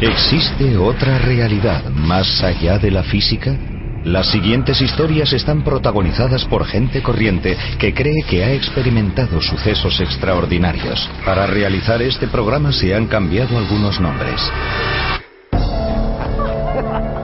¿Existe 0.00 0.78
otra 0.78 1.18
realidad 1.18 1.84
más 1.90 2.42
allá 2.42 2.78
de 2.78 2.90
la 2.90 3.02
física? 3.02 3.54
Las 4.02 4.28
siguientes 4.30 4.80
historias 4.80 5.30
están 5.34 5.62
protagonizadas 5.62 6.46
por 6.46 6.64
gente 6.64 7.02
corriente 7.02 7.54
que 7.78 7.92
cree 7.92 8.22
que 8.22 8.42
ha 8.42 8.52
experimentado 8.52 9.42
sucesos 9.42 10.00
extraordinarios. 10.00 11.06
Para 11.22 11.46
realizar 11.46 12.00
este 12.00 12.28
programa 12.28 12.72
se 12.72 12.94
han 12.94 13.08
cambiado 13.08 13.58
algunos 13.58 14.00
nombres. 14.00 14.40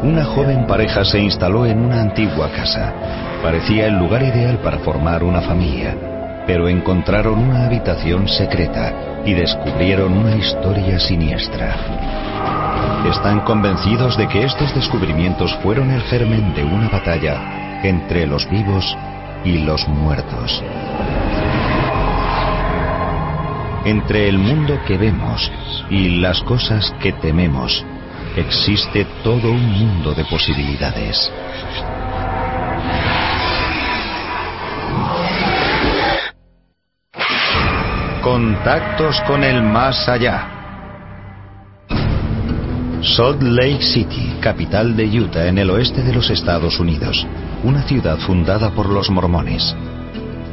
Una 0.02 0.26
joven 0.26 0.66
pareja 0.66 1.02
se 1.06 1.18
instaló 1.18 1.64
en 1.64 1.78
una 1.78 2.02
antigua 2.02 2.50
casa. 2.52 2.92
Parecía 3.42 3.86
el 3.86 3.98
lugar 3.98 4.22
ideal 4.22 4.58
para 4.58 4.80
formar 4.80 5.24
una 5.24 5.40
familia, 5.40 5.96
pero 6.46 6.68
encontraron 6.68 7.38
una 7.38 7.66
habitación 7.66 8.28
secreta 8.28 9.22
y 9.24 9.34
descubrieron 9.34 10.16
una 10.16 10.36
historia 10.36 10.98
siniestra. 11.00 11.76
Están 13.10 13.40
convencidos 13.40 14.16
de 14.16 14.28
que 14.28 14.44
estos 14.44 14.74
descubrimientos 14.74 15.54
fueron 15.62 15.90
el 15.90 16.02
germen 16.02 16.54
de 16.54 16.64
una 16.64 16.88
batalla 16.88 17.80
entre 17.82 18.26
los 18.26 18.48
vivos 18.48 18.96
y 19.44 19.58
los 19.58 19.86
muertos. 19.88 20.62
Entre 23.84 24.28
el 24.28 24.38
mundo 24.38 24.80
que 24.86 24.96
vemos 24.96 25.50
y 25.90 26.18
las 26.18 26.40
cosas 26.42 26.92
que 27.00 27.12
tememos, 27.12 27.84
existe 28.36 29.06
todo 29.22 29.50
un 29.50 29.72
mundo 29.78 30.12
de 30.14 30.24
posibilidades. 30.24 31.30
Contactos 38.26 39.20
con 39.28 39.44
el 39.44 39.62
más 39.62 40.08
allá. 40.08 40.48
Salt 43.00 43.40
Lake 43.40 43.82
City, 43.82 44.38
capital 44.40 44.96
de 44.96 45.04
Utah 45.20 45.46
en 45.46 45.58
el 45.58 45.70
oeste 45.70 46.02
de 46.02 46.12
los 46.12 46.28
Estados 46.30 46.80
Unidos, 46.80 47.24
una 47.62 47.84
ciudad 47.84 48.18
fundada 48.18 48.70
por 48.72 48.88
los 48.88 49.10
mormones. 49.10 49.76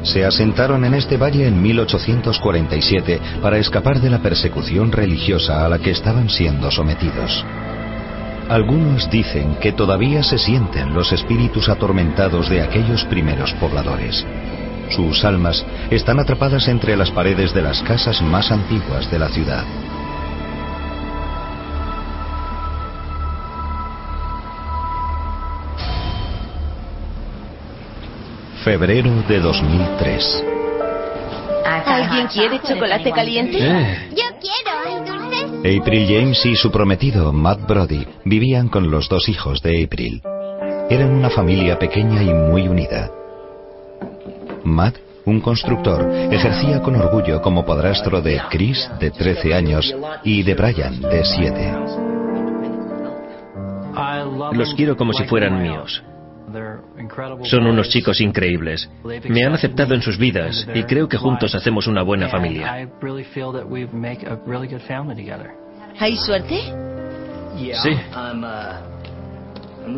Se 0.03 0.23
asentaron 0.23 0.85
en 0.85 0.93
este 0.93 1.17
valle 1.17 1.47
en 1.47 1.63
1847 1.63 3.19
para 3.41 3.57
escapar 3.57 3.99
de 3.99 4.11
la 4.11 4.19
persecución 4.19 4.91
religiosa 4.91 5.65
a 5.65 5.67
la 5.67 5.79
que 5.79 5.89
estaban 5.89 6.29
siendo 6.29 6.69
sometidos. 6.69 7.43
Algunos 8.49 9.09
dicen 9.09 9.55
que 9.55 9.71
todavía 9.71 10.21
se 10.21 10.37
sienten 10.37 10.93
los 10.93 11.11
espíritus 11.11 11.69
atormentados 11.69 12.51
de 12.51 12.61
aquellos 12.61 13.03
primeros 13.05 13.51
pobladores. 13.53 14.23
Sus 14.95 15.25
almas 15.25 15.65
están 15.89 16.19
atrapadas 16.19 16.67
entre 16.67 16.95
las 16.95 17.09
paredes 17.09 17.51
de 17.51 17.63
las 17.63 17.81
casas 17.81 18.21
más 18.21 18.51
antiguas 18.51 19.09
de 19.09 19.17
la 19.17 19.29
ciudad. 19.29 19.63
Febrero 28.63 29.11
de 29.27 29.39
2003. 29.39 30.45
¿Alguien 31.85 32.27
quiere 32.27 32.61
chocolate 32.61 33.11
caliente? 33.11 33.59
Yo 33.59 34.23
quiero, 34.39 34.71
¿hay 34.85 34.95
dulces? 35.05 35.81
April 35.81 36.07
James 36.07 36.45
y 36.45 36.55
su 36.55 36.71
prometido, 36.71 37.33
Matt 37.33 37.67
Brody, 37.67 38.05
vivían 38.25 38.69
con 38.69 38.91
los 38.91 39.09
dos 39.09 39.27
hijos 39.27 39.61
de 39.63 39.83
April. 39.83 40.21
Eran 40.89 41.11
una 41.11 41.29
familia 41.29 41.79
pequeña 41.79 42.21
y 42.21 42.33
muy 42.33 42.67
unida. 42.67 43.09
Matt, 44.63 44.97
un 45.25 45.39
constructor, 45.39 46.09
ejercía 46.31 46.81
con 46.81 46.95
orgullo 46.95 47.41
como 47.41 47.65
padrastro 47.65 48.21
de 48.21 48.41
Chris, 48.49 48.89
de 48.99 49.11
13 49.11 49.53
años, 49.53 49.95
y 50.23 50.43
de 50.43 50.53
Brian, 50.53 51.01
de 51.01 51.23
7. 51.23 51.75
Los 54.53 54.73
quiero 54.75 54.97
como 54.97 55.13
si 55.13 55.23
fueran 55.25 55.61
míos. 55.61 56.03
Son 57.43 57.65
unos 57.65 57.89
chicos 57.89 58.21
increíbles. 58.21 58.89
Me 59.29 59.43
han 59.43 59.53
aceptado 59.53 59.95
en 59.95 60.01
sus 60.01 60.17
vidas 60.17 60.67
y 60.73 60.83
creo 60.83 61.07
que 61.07 61.17
juntos 61.17 61.55
hacemos 61.55 61.87
una 61.87 62.03
buena 62.03 62.29
familia. 62.29 62.87
¿Hay 65.99 66.15
suerte? 66.17 66.59
Sí. 67.81 67.91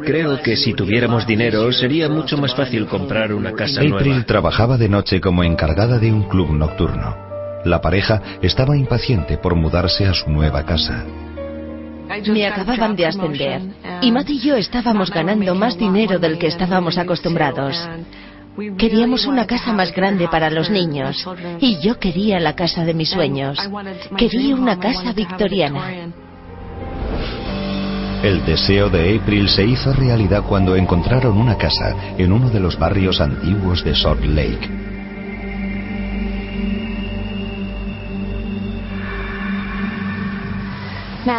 Creo 0.06 0.42
que 0.42 0.56
si 0.56 0.74
tuviéramos 0.74 1.28
dinero 1.28 1.72
sería 1.72 2.10
mucho 2.10 2.38
más 2.38 2.56
fácil 2.56 2.88
comprar 2.88 3.34
una 3.34 3.54
casa 3.54 3.82
April 3.82 3.90
nueva. 3.90 4.26
trabajaba 4.26 4.78
de 4.78 4.90
noche 4.90 5.22
como 5.22 5.44
encargada 5.44 6.00
de 6.00 6.12
un 6.12 6.24
club 6.24 6.52
nocturno. 6.52 7.16
La 7.66 7.82
pareja 7.82 8.22
estaba 8.42 8.78
impaciente 8.78 9.38
por 9.38 9.56
mudarse 9.56 10.06
a 10.06 10.14
su 10.14 10.30
nueva 10.30 10.64
casa. 10.66 11.06
Me 12.28 12.46
acababan 12.46 12.96
de 12.96 13.06
ascender 13.08 13.62
y 14.02 14.12
Matt 14.12 14.30
y 14.30 14.40
yo 14.40 14.56
estábamos 14.56 15.10
ganando 15.10 15.56
más 15.56 15.78
dinero 15.78 16.20
del 16.20 16.38
que 16.38 16.48
estábamos 16.48 16.98
acostumbrados. 16.98 17.76
Queríamos 18.78 19.26
una 19.26 19.46
casa 19.46 19.74
más 19.74 19.94
grande 19.94 20.28
para 20.30 20.50
los 20.50 20.70
niños 20.70 21.28
y 21.60 21.80
yo 21.82 22.00
quería 22.00 22.40
la 22.40 22.56
casa 22.56 22.86
de 22.86 22.94
mis 22.94 23.10
sueños. 23.10 23.60
Quería 24.18 24.56
una 24.56 24.80
casa 24.80 25.12
victoriana. 25.14 26.14
El 28.26 28.44
deseo 28.44 28.90
de 28.90 29.20
April 29.20 29.48
se 29.50 29.64
hizo 29.64 29.94
realidad 29.94 30.44
cuando 30.50 30.76
encontraron 30.76 31.38
una 31.38 31.60
casa 31.60 32.16
en 32.18 32.32
uno 32.32 32.50
de 32.50 32.60
los 32.60 32.76
barrios 32.80 33.22
antiguos 33.22 33.84
de 33.84 33.94
Salt 33.94 34.26
Lake. 34.26 34.68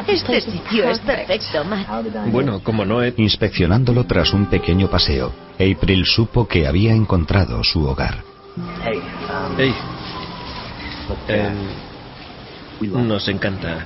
Este 0.07 0.41
sitio 0.41 0.89
es 0.89 1.01
perfecto, 1.01 1.65
Matt. 1.65 1.89
Bueno, 2.31 2.61
como 2.63 2.85
no 2.85 3.03
he... 3.03 3.13
Inspeccionándolo 3.17 4.05
tras 4.05 4.33
un 4.33 4.47
pequeño 4.47 4.89
paseo, 4.89 5.33
April 5.55 6.05
supo 6.05 6.47
que 6.47 6.69
había 6.69 6.93
encontrado 6.93 7.65
su 7.65 7.85
hogar. 7.85 8.23
Hey. 9.59 9.75
Em, 11.27 13.09
nos 13.09 13.27
encanta. 13.27 13.85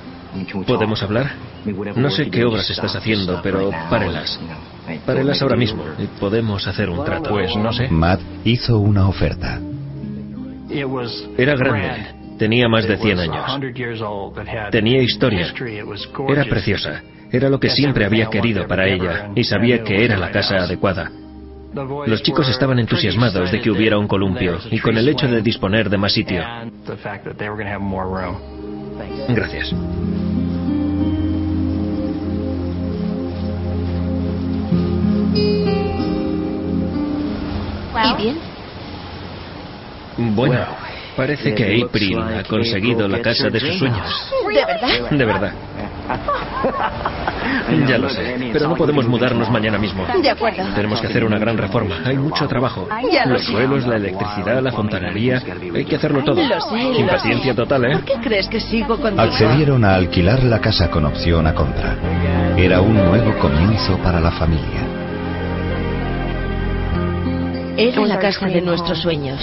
¿Podemos 0.65 1.01
hablar? 1.03 1.31
No 1.95 2.09
sé 2.09 2.29
qué 2.29 2.45
obras 2.45 2.69
estás 2.69 2.95
haciendo, 2.95 3.41
pero 3.41 3.71
párelas. 3.89 4.39
Párelas 5.05 5.41
ahora 5.41 5.55
mismo 5.55 5.83
y 5.97 6.07
podemos 6.19 6.67
hacer 6.67 6.89
un 6.89 7.03
trato. 7.03 7.29
Pues 7.29 7.55
no 7.55 7.71
sé. 7.71 7.87
Matt 7.89 8.21
hizo 8.43 8.79
una 8.79 9.07
oferta. 9.07 9.59
Era 11.37 11.55
grande. 11.55 12.21
Tenía 12.37 12.67
más 12.67 12.87
de 12.87 12.97
100 12.97 13.19
años. 13.19 13.45
Tenía 14.71 15.01
historia. 15.01 15.53
Era 16.27 16.45
preciosa. 16.45 17.03
Era 17.31 17.49
lo 17.49 17.59
que 17.59 17.69
siempre 17.69 18.05
había 18.05 18.27
querido 18.29 18.67
para 18.67 18.87
ella 18.87 19.29
y 19.35 19.43
sabía 19.43 19.83
que 19.83 20.03
era 20.03 20.17
la 20.17 20.31
casa 20.31 20.57
adecuada. 20.57 21.11
Los 22.05 22.21
chicos 22.21 22.49
estaban 22.49 22.79
entusiasmados 22.79 23.51
de 23.51 23.61
que 23.61 23.71
hubiera 23.71 23.97
un 23.97 24.07
columpio 24.07 24.59
y 24.69 24.79
con 24.79 24.97
el 24.97 25.07
hecho 25.07 25.27
de 25.27 25.41
disponer 25.41 25.89
de 25.89 25.97
más 25.97 26.13
sitio. 26.13 26.43
Gracias. 29.29 29.73
¿Y 38.03 38.15
bien? 38.15 38.37
Bueno, 40.35 40.65
parece 41.15 41.53
que 41.53 41.83
April 41.83 42.19
ha 42.19 42.43
conseguido 42.43 43.07
la 43.07 43.21
casa 43.21 43.49
de 43.49 43.59
sus 43.59 43.77
sueños. 43.79 44.31
¿De 44.47 44.65
verdad? 44.65 45.09
De 45.11 45.25
verdad. 45.25 45.53
Ya 47.87 47.97
lo 47.97 48.09
sé, 48.09 48.49
pero 48.53 48.67
no 48.69 48.75
podemos 48.75 49.07
mudarnos 49.07 49.49
mañana 49.49 49.77
mismo. 49.77 50.05
De 50.21 50.29
acuerdo. 50.29 50.63
Tenemos 50.75 51.01
que 51.01 51.07
hacer 51.07 51.23
una 51.23 51.37
gran 51.39 51.57
reforma. 51.57 51.99
Hay 52.05 52.17
mucho 52.17 52.47
trabajo. 52.47 52.87
Ya 53.11 53.25
lo 53.25 53.33
Los 53.33 53.45
sé. 53.45 53.51
suelos, 53.51 53.85
la 53.87 53.95
electricidad, 53.97 54.61
la 54.61 54.71
fontanería. 54.71 55.41
Hay 55.75 55.85
que 55.85 55.95
hacerlo 55.95 56.23
todo. 56.23 56.41
Lo 56.41 56.61
sé, 56.61 56.81
Impaciencia 56.99 57.53
total, 57.55 57.85
¿eh? 57.85 57.91
¿Por 57.93 58.05
qué 58.05 58.13
crees 58.21 58.47
que 58.47 58.59
sigo 58.59 58.97
contigo? 58.99 59.21
Accedieron 59.21 59.83
a 59.85 59.95
alquilar 59.95 60.43
la 60.43 60.59
casa 60.59 60.89
con 60.89 61.05
opción 61.05 61.47
a 61.47 61.53
compra. 61.53 61.95
Era 62.57 62.81
un 62.81 62.95
nuevo 62.95 63.37
comienzo 63.39 63.97
para 63.97 64.19
la 64.19 64.31
familia. 64.31 64.81
Era 67.77 68.05
la 68.05 68.19
casa 68.19 68.47
de 68.47 68.61
nuestros 68.61 68.99
sueños. 69.01 69.39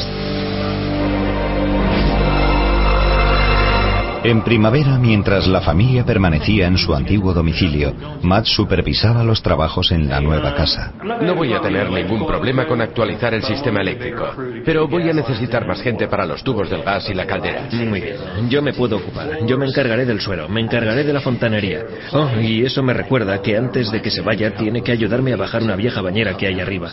En 4.28 4.44
primavera, 4.44 4.98
mientras 4.98 5.46
la 5.46 5.62
familia 5.62 6.04
permanecía 6.04 6.66
en 6.66 6.76
su 6.76 6.94
antiguo 6.94 7.32
domicilio, 7.32 7.94
Matt 8.20 8.44
supervisaba 8.44 9.24
los 9.24 9.42
trabajos 9.42 9.90
en 9.90 10.06
la 10.06 10.20
nueva 10.20 10.54
casa. 10.54 10.92
No 11.02 11.34
voy 11.34 11.54
a 11.54 11.62
tener 11.62 11.90
ningún 11.90 12.26
problema 12.26 12.66
con 12.66 12.82
actualizar 12.82 13.32
el 13.32 13.42
sistema 13.42 13.80
eléctrico, 13.80 14.26
pero 14.66 14.86
voy 14.86 15.08
a 15.08 15.14
necesitar 15.14 15.66
más 15.66 15.80
gente 15.80 16.08
para 16.08 16.26
los 16.26 16.44
tubos 16.44 16.68
del 16.68 16.82
gas 16.82 17.08
y 17.08 17.14
la 17.14 17.26
caldera. 17.26 17.68
Muy 17.72 18.02
bien, 18.02 18.16
yo 18.50 18.60
me 18.60 18.74
puedo 18.74 18.98
ocupar. 18.98 19.46
Yo 19.46 19.56
me 19.56 19.64
encargaré 19.64 20.04
del 20.04 20.20
suelo, 20.20 20.46
me 20.46 20.60
encargaré 20.60 21.04
de 21.04 21.12
la 21.14 21.22
fontanería. 21.22 21.86
Oh, 22.12 22.28
y 22.38 22.66
eso 22.66 22.82
me 22.82 22.92
recuerda 22.92 23.40
que 23.40 23.56
antes 23.56 23.90
de 23.90 24.02
que 24.02 24.10
se 24.10 24.20
vaya 24.20 24.54
tiene 24.54 24.82
que 24.82 24.92
ayudarme 24.92 25.32
a 25.32 25.38
bajar 25.38 25.62
una 25.62 25.74
vieja 25.74 26.02
bañera 26.02 26.36
que 26.36 26.48
hay 26.48 26.60
arriba. 26.60 26.92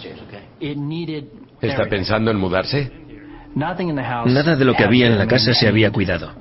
¿Está 1.62 1.86
pensando 1.90 2.32
en 2.32 2.38
mudarse? 2.38 3.05
Nada 4.25 4.56
de 4.56 4.66
lo 4.66 4.74
que 4.75 4.84
había 4.84 5.07
en 5.07 5.18
la 5.18 5.28
casa 5.28 5.54
se 5.54 5.68
había 5.68 5.92
cuidado. 5.92 6.31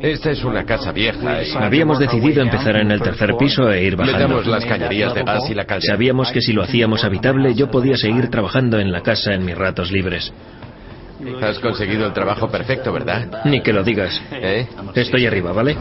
Esta 0.00 0.30
es 0.30 0.42
una 0.42 0.64
casa 0.64 0.90
vieja. 0.90 1.40
Habíamos 1.60 1.98
decidido 1.98 2.42
empezar 2.42 2.76
en 2.76 2.90
el 2.90 3.00
tercer 3.00 3.36
piso 3.36 3.70
e 3.70 3.84
ir 3.84 3.94
bajando. 3.94 4.18
Le 4.18 4.24
damos 4.24 4.46
las 4.46 4.64
cañerías 4.64 5.14
de 5.14 5.22
gas 5.22 5.48
y 5.48 5.54
la 5.54 5.64
caldera. 5.64 5.94
Sabíamos 5.94 6.32
que 6.32 6.40
si 6.40 6.52
lo 6.52 6.62
hacíamos 6.62 7.04
habitable 7.04 7.54
yo 7.54 7.70
podía 7.70 7.96
seguir 7.96 8.28
trabajando 8.28 8.80
en 8.80 8.90
la 8.90 9.02
casa 9.02 9.34
en 9.34 9.44
mis 9.44 9.56
ratos 9.56 9.92
libres. 9.92 10.32
Has 11.40 11.58
conseguido 11.60 12.06
el 12.06 12.12
trabajo 12.12 12.50
perfecto, 12.50 12.92
¿verdad? 12.92 13.42
Ni 13.44 13.60
que 13.60 13.72
lo 13.72 13.84
digas. 13.84 14.20
¿Eh? 14.32 14.66
Estoy 14.94 15.26
arriba, 15.26 15.52
¿vale? 15.52 15.76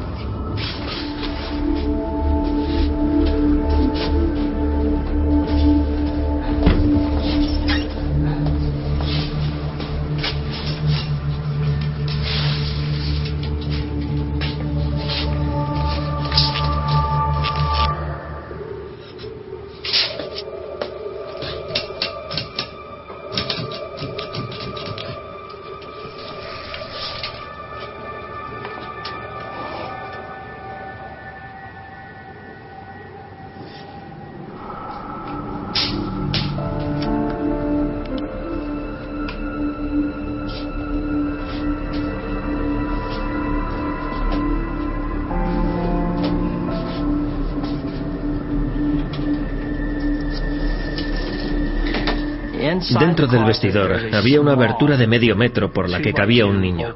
Dentro 52.99 53.27
del 53.27 53.45
vestidor 53.45 53.95
había 54.13 54.41
una 54.41 54.53
abertura 54.53 54.97
de 54.97 55.07
medio 55.07 55.35
metro 55.35 55.71
por 55.71 55.89
la 55.89 56.01
que 56.01 56.13
cabía 56.13 56.45
un 56.45 56.59
niño. 56.61 56.95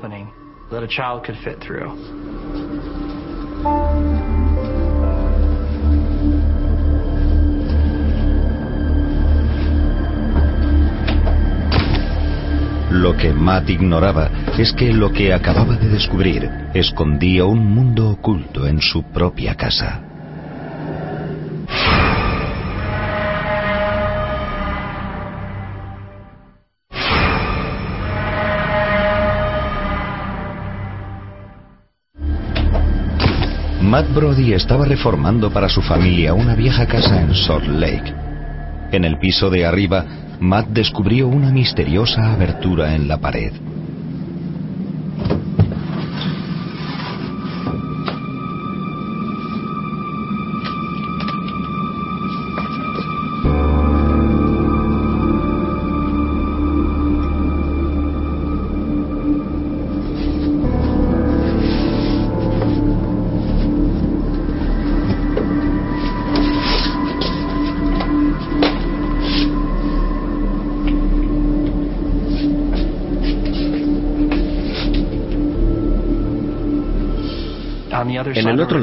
Lo 12.91 13.15
que 13.17 13.33
Matt 13.33 13.69
ignoraba 13.69 14.29
es 14.57 14.73
que 14.73 14.93
lo 14.93 15.11
que 15.11 15.33
acababa 15.33 15.75
de 15.75 15.89
descubrir 15.89 16.49
escondía 16.73 17.45
un 17.45 17.65
mundo 17.65 18.09
oculto 18.09 18.65
en 18.67 18.79
su 18.81 19.03
propia 19.11 19.55
casa. 19.55 20.04
Matt 33.95 34.13
Brody 34.13 34.51
estaba 34.51 34.83
reformando 34.83 35.49
para 35.49 35.69
su 35.69 35.81
familia 35.81 36.33
una 36.33 36.53
vieja 36.53 36.85
casa 36.85 37.21
en 37.21 37.33
Salt 37.33 37.65
Lake. 37.65 38.13
En 38.91 39.05
el 39.05 39.17
piso 39.19 39.49
de 39.49 39.65
arriba, 39.65 40.03
Matt 40.41 40.67
descubrió 40.67 41.29
una 41.29 41.49
misteriosa 41.49 42.33
abertura 42.33 42.93
en 42.93 43.07
la 43.07 43.19
pared. 43.19 43.53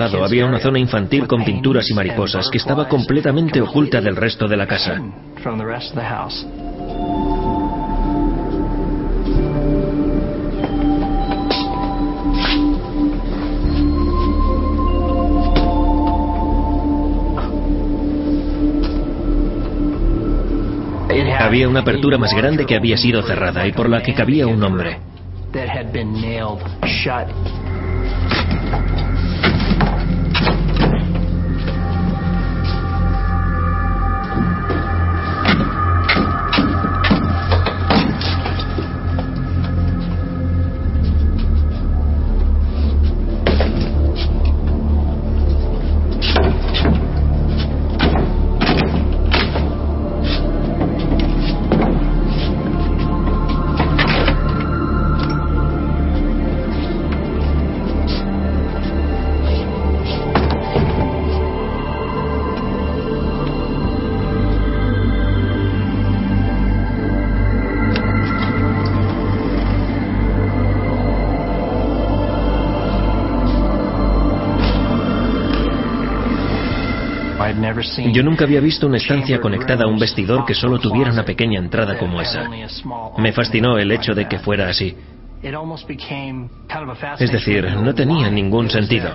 Había 0.05 0.47
una 0.47 0.59
zona 0.59 0.79
infantil 0.79 1.27
con 1.27 1.45
pinturas 1.45 1.89
y 1.91 1.95
mariposas 1.95 2.49
que 2.51 2.59
estaba 2.59 2.89
completamente 2.89 3.61
oculta 3.61 4.01
del 4.01 4.17
resto 4.17 4.49
de 4.49 4.57
la 4.57 4.67
casa. 4.67 5.01
Había 21.39 21.69
una 21.69 21.81
apertura 21.81 22.17
más 22.17 22.33
grande 22.35 22.65
que 22.65 22.77
había 22.77 22.97
sido 22.97 23.23
cerrada 23.23 23.67
y 23.67 23.73
por 23.73 23.91
la 23.91 24.03
que 24.03 24.15
cabía 24.15 24.47
un 24.47 24.63
hombre. 24.63 24.99
Yo 78.13 78.23
nunca 78.23 78.45
había 78.45 78.61
visto 78.61 78.87
una 78.87 78.97
estancia 78.97 79.41
conectada 79.41 79.85
a 79.85 79.89
un 79.89 79.99
vestidor 79.99 80.45
que 80.45 80.55
solo 80.55 80.79
tuviera 80.79 81.11
una 81.13 81.25
pequeña 81.25 81.59
entrada 81.59 81.99
como 81.99 82.21
esa. 82.21 82.49
Me 83.19 83.33
fascinó 83.33 83.79
el 83.79 83.91
hecho 83.93 84.15
de 84.15 84.29
que 84.29 84.39
fuera 84.39 84.69
así. 84.69 84.97
Es 87.19 87.33
decir, 87.33 87.65
no 87.65 87.95
tenía 87.95 88.31
ningún 88.31 88.71
sentido. 88.71 89.11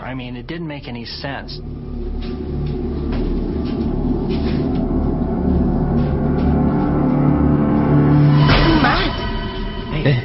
¿Eh? 10.03 10.23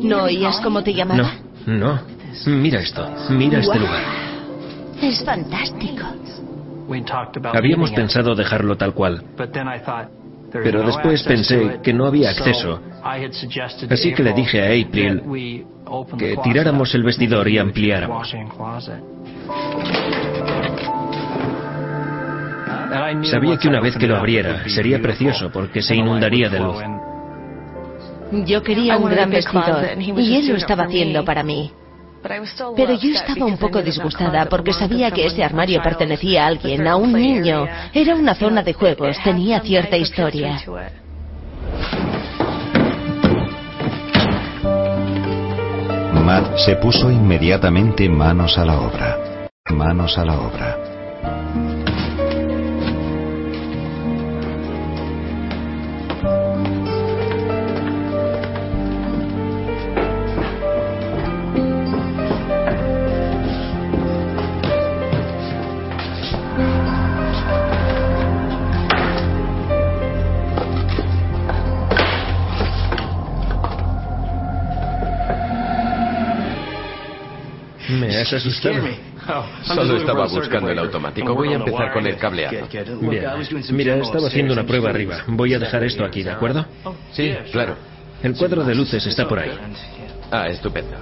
¿No 0.00 0.24
oías 0.24 0.60
cómo 0.60 0.82
te 0.82 0.92
llamaba? 0.92 1.34
No, 1.66 1.74
no. 1.78 2.00
Mira 2.46 2.80
esto, 2.80 3.08
mira 3.30 3.60
este 3.60 3.78
lugar. 3.78 4.02
Es 5.00 5.24
fantástico. 5.24 6.21
Habíamos 7.52 7.90
pensado 7.92 8.34
dejarlo 8.34 8.76
tal 8.76 8.94
cual. 8.94 9.22
Pero 10.52 10.82
después 10.82 11.22
pensé 11.22 11.80
que 11.82 11.92
no 11.92 12.06
había 12.06 12.30
acceso. 12.30 12.80
Así 13.90 14.12
que 14.12 14.22
le 14.22 14.32
dije 14.32 14.60
a 14.60 14.86
April 14.86 15.22
que 16.18 16.36
tiráramos 16.42 16.94
el 16.94 17.02
vestidor 17.02 17.48
y 17.48 17.58
ampliáramos. 17.58 18.34
Sabía 23.24 23.56
que 23.56 23.68
una 23.68 23.80
vez 23.80 23.96
que 23.96 24.06
lo 24.06 24.16
abriera 24.16 24.68
sería 24.68 25.00
precioso 25.00 25.50
porque 25.50 25.82
se 25.82 25.96
inundaría 25.96 26.48
de 26.48 26.58
luz. 26.58 26.82
Yo 28.46 28.62
quería 28.62 28.96
un 28.96 29.10
gran 29.10 29.30
vestidor 29.30 29.84
y 29.98 30.36
él 30.36 30.48
lo 30.48 30.56
estaba 30.56 30.84
haciendo 30.84 31.24
para 31.24 31.42
mí. 31.42 31.70
Pero 32.22 32.94
yo 32.94 33.10
estaba 33.10 33.46
un 33.46 33.58
poco 33.58 33.82
disgustada 33.82 34.46
porque 34.46 34.72
sabía 34.72 35.10
que 35.10 35.26
ese 35.26 35.42
armario 35.42 35.82
pertenecía 35.82 36.44
a 36.44 36.46
alguien, 36.46 36.86
a 36.86 36.96
un 36.96 37.12
niño. 37.12 37.66
Era 37.92 38.14
una 38.14 38.34
zona 38.34 38.62
de 38.62 38.72
juegos, 38.72 39.16
tenía 39.24 39.60
cierta 39.60 39.96
historia. 39.96 40.60
Matt 46.24 46.56
se 46.58 46.76
puso 46.76 47.10
inmediatamente 47.10 48.08
manos 48.08 48.56
a 48.56 48.64
la 48.64 48.80
obra. 48.80 49.48
Manos 49.70 50.16
a 50.18 50.24
la 50.24 50.38
obra. 50.38 50.91
Asustado. 78.36 78.76
Oh, 79.28 79.44
Solo 79.62 79.96
estaba 79.96 80.26
buscando 80.26 80.70
el 80.70 80.78
automático. 80.78 81.34
Voy 81.34 81.52
a 81.52 81.56
empezar 81.56 81.92
con 81.92 82.06
el 82.06 82.16
cableado. 82.16 82.68
Bien. 83.00 83.24
Mira, 83.70 83.96
estaba 83.96 84.28
haciendo 84.28 84.52
una 84.52 84.64
prueba 84.64 84.90
arriba. 84.90 85.24
Voy 85.26 85.54
a 85.54 85.58
dejar 85.58 85.84
esto 85.84 86.04
aquí, 86.04 86.22
¿de 86.22 86.30
acuerdo? 86.30 86.66
Sí, 87.12 87.34
claro. 87.52 87.76
El 88.22 88.36
cuadro 88.36 88.64
de 88.64 88.74
luces 88.74 89.04
está 89.06 89.26
por 89.26 89.38
ahí. 89.38 89.50
Ah, 90.30 90.48
estupendo. 90.48 90.96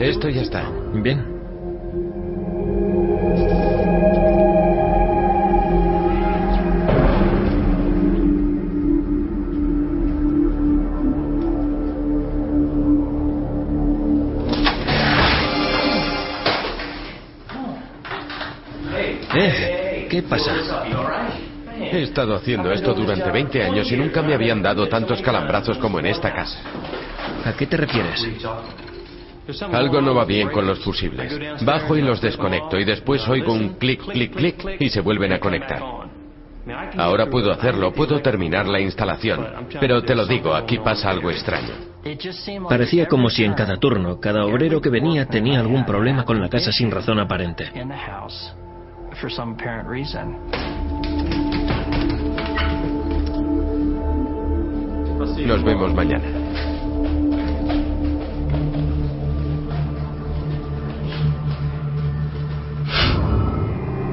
Esto 0.00 0.28
ya 0.28 0.42
está. 0.42 0.70
Bien. 0.94 1.37
¿Qué 20.18 20.24
pasa? 20.24 20.52
He 21.78 22.02
estado 22.02 22.34
haciendo 22.34 22.72
esto 22.72 22.92
durante 22.92 23.30
20 23.30 23.62
años 23.62 23.92
y 23.92 23.96
nunca 23.96 24.20
me 24.20 24.34
habían 24.34 24.60
dado 24.60 24.88
tantos 24.88 25.22
calambrazos 25.22 25.78
como 25.78 26.00
en 26.00 26.06
esta 26.06 26.34
casa. 26.34 26.58
¿A 27.44 27.52
qué 27.52 27.68
te 27.68 27.76
refieres? 27.76 28.26
Algo 29.72 30.00
no 30.00 30.16
va 30.16 30.24
bien 30.24 30.48
con 30.48 30.66
los 30.66 30.80
fusibles. 30.80 31.64
Bajo 31.64 31.96
y 31.96 32.02
los 32.02 32.20
desconecto 32.20 32.80
y 32.80 32.84
después 32.84 33.28
oigo 33.28 33.52
un 33.52 33.74
clic, 33.74 34.04
clic, 34.06 34.34
clic 34.34 34.80
y 34.80 34.88
se 34.88 35.02
vuelven 35.02 35.34
a 35.34 35.38
conectar. 35.38 35.80
Ahora 36.96 37.26
puedo 37.26 37.52
hacerlo, 37.52 37.92
puedo 37.92 38.20
terminar 38.20 38.66
la 38.66 38.80
instalación. 38.80 39.46
Pero 39.78 40.02
te 40.02 40.16
lo 40.16 40.26
digo, 40.26 40.52
aquí 40.52 40.78
pasa 40.78 41.10
algo 41.10 41.30
extraño. 41.30 41.74
Parecía 42.68 43.06
como 43.06 43.30
si 43.30 43.44
en 43.44 43.54
cada 43.54 43.76
turno, 43.76 44.18
cada 44.18 44.44
obrero 44.44 44.80
que 44.80 44.90
venía 44.90 45.26
tenía 45.26 45.60
algún 45.60 45.86
problema 45.86 46.24
con 46.24 46.40
la 46.40 46.48
casa 46.48 46.72
sin 46.72 46.90
razón 46.90 47.20
aparente. 47.20 47.70
Nos 55.46 55.64
vemos 55.64 55.92
mañana. 55.94 56.24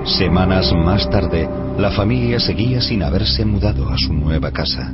Semanas 0.05 0.73
más 0.73 1.09
tarde, 1.09 1.47
la 1.77 1.91
familia 1.91 2.39
seguía 2.39 2.81
sin 2.81 3.03
haberse 3.03 3.45
mudado 3.45 3.89
a 3.89 3.97
su 3.97 4.13
nueva 4.13 4.51
casa. 4.51 4.91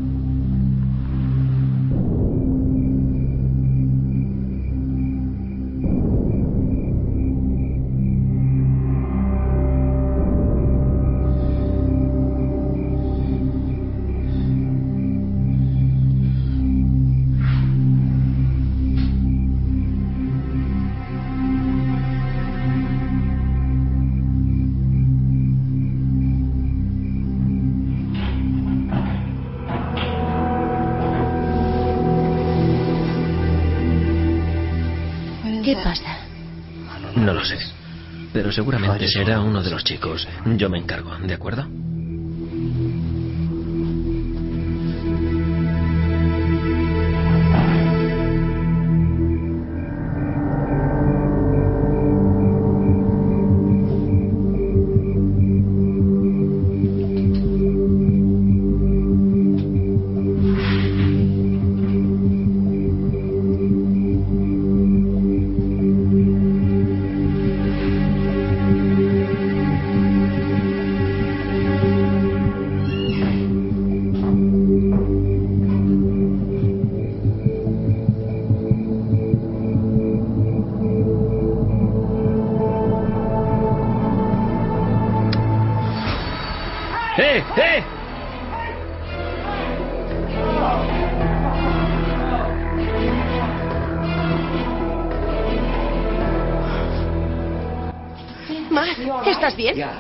Seguramente 38.51 39.07
será 39.07 39.41
uno 39.41 39.61
de 39.61 39.69
los 39.69 39.83
chicos. 39.83 40.27
Yo 40.45 40.69
me 40.69 40.77
encargo, 40.77 41.15
¿de 41.17 41.33
acuerdo? 41.33 41.67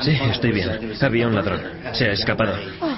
Sí, 0.01 0.17
estoy 0.31 0.51
bien. 0.51 0.93
Había 1.01 1.27
un 1.27 1.35
ladrón. 1.35 1.61
Se 1.93 2.05
ha 2.05 2.11
escapado. 2.11 2.53
Oh. 2.79 2.97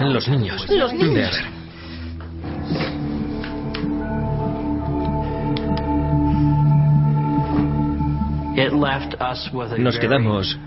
Los 0.00 0.28
niños. 0.28 0.66
Los 0.70 0.92
niños. 0.92 1.42
Nos 9.78 9.98
quedamos 9.98 10.58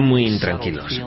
muy 0.00 0.26
intranquilos. 0.26 1.00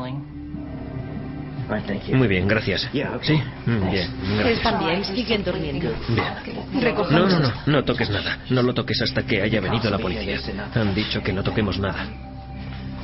Muy 2.14 2.28
bien, 2.28 2.48
gracias. 2.48 2.88
Sí, 3.22 3.42
mm, 3.66 3.92
bien. 3.92 4.10
Gracias. 4.38 4.80
Bien, 4.80 5.06
siguen 5.06 5.44
durmiendo. 5.44 5.92
Bien. 6.08 6.94
No, 7.12 7.28
no, 7.28 7.40
no, 7.40 7.54
no 7.66 7.84
toques 7.84 8.10
nada. 8.10 8.40
No 8.50 8.64
lo 8.64 8.74
toques 8.74 9.02
hasta 9.02 9.24
que 9.24 9.42
haya 9.42 9.62
venido 9.62 9.90
la 9.90 9.98
policía. 9.98 10.40
Han 10.76 10.96
dicho 10.96 11.22
que 11.22 11.34
no 11.34 11.44
toquemos 11.44 11.80
nada. 11.80 12.29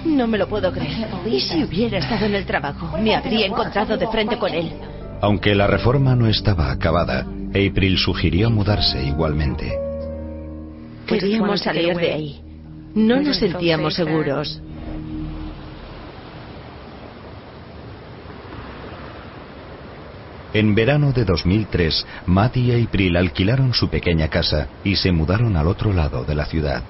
No 0.05 0.27
me 0.27 0.37
lo 0.37 0.47
puedo 0.47 0.71
creer. 0.71 1.07
Y 1.25 1.39
si 1.41 1.63
hubiera 1.63 1.97
estado 1.97 2.25
en 2.25 2.35
el 2.35 2.45
trabajo, 2.45 2.97
me 2.97 3.15
habría 3.15 3.47
encontrado 3.47 3.97
de 3.97 4.07
frente 4.07 4.37
con 4.37 4.53
él. 4.53 4.71
Aunque 5.21 5.55
la 5.55 5.67
reforma 5.67 6.15
no 6.15 6.27
estaba 6.27 6.71
acabada, 6.71 7.25
April 7.49 7.97
sugirió 7.97 8.49
mudarse 8.49 9.03
igualmente. 9.03 9.73
Pues, 11.07 11.21
Queríamos 11.21 11.61
salir 11.61 11.95
de 11.95 12.13
ahí. 12.13 12.41
No 12.93 13.21
nos 13.21 13.37
sentíamos 13.37 13.95
seguros. 13.95 14.61
En 20.53 20.73
verano 20.73 21.11
de 21.11 21.25
2003, 21.25 22.07
Matt 22.27 22.55
y 22.55 22.81
April 22.81 23.17
alquilaron 23.17 23.73
su 23.73 23.89
pequeña 23.89 24.29
casa 24.29 24.69
y 24.85 24.95
se 24.95 25.11
mudaron 25.11 25.57
al 25.57 25.67
otro 25.67 25.91
lado 25.91 26.23
de 26.23 26.35
la 26.35 26.45
ciudad. 26.45 26.81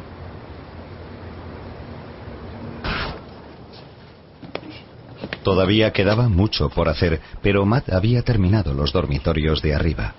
Todavía 5.45 5.93
quedaba 5.93 6.27
mucho 6.27 6.69
por 6.69 6.89
hacer, 6.89 7.21
pero 7.43 7.67
Matt 7.67 7.91
había 7.93 8.23
terminado 8.23 8.73
los 8.73 8.91
dormitorios 8.91 9.61
de 9.61 9.75
arriba. 9.75 10.15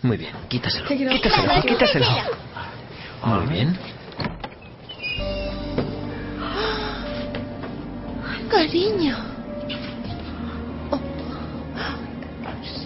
Muy 0.00 0.16
bien, 0.16 0.32
quítaselo. 0.48 0.88
Quítaselo, 0.88 1.62
quítaselo. 1.66 2.06
Muy 3.26 3.46
bien. 3.46 3.76
Cariño. 8.50 9.18
Oh, 10.90 11.00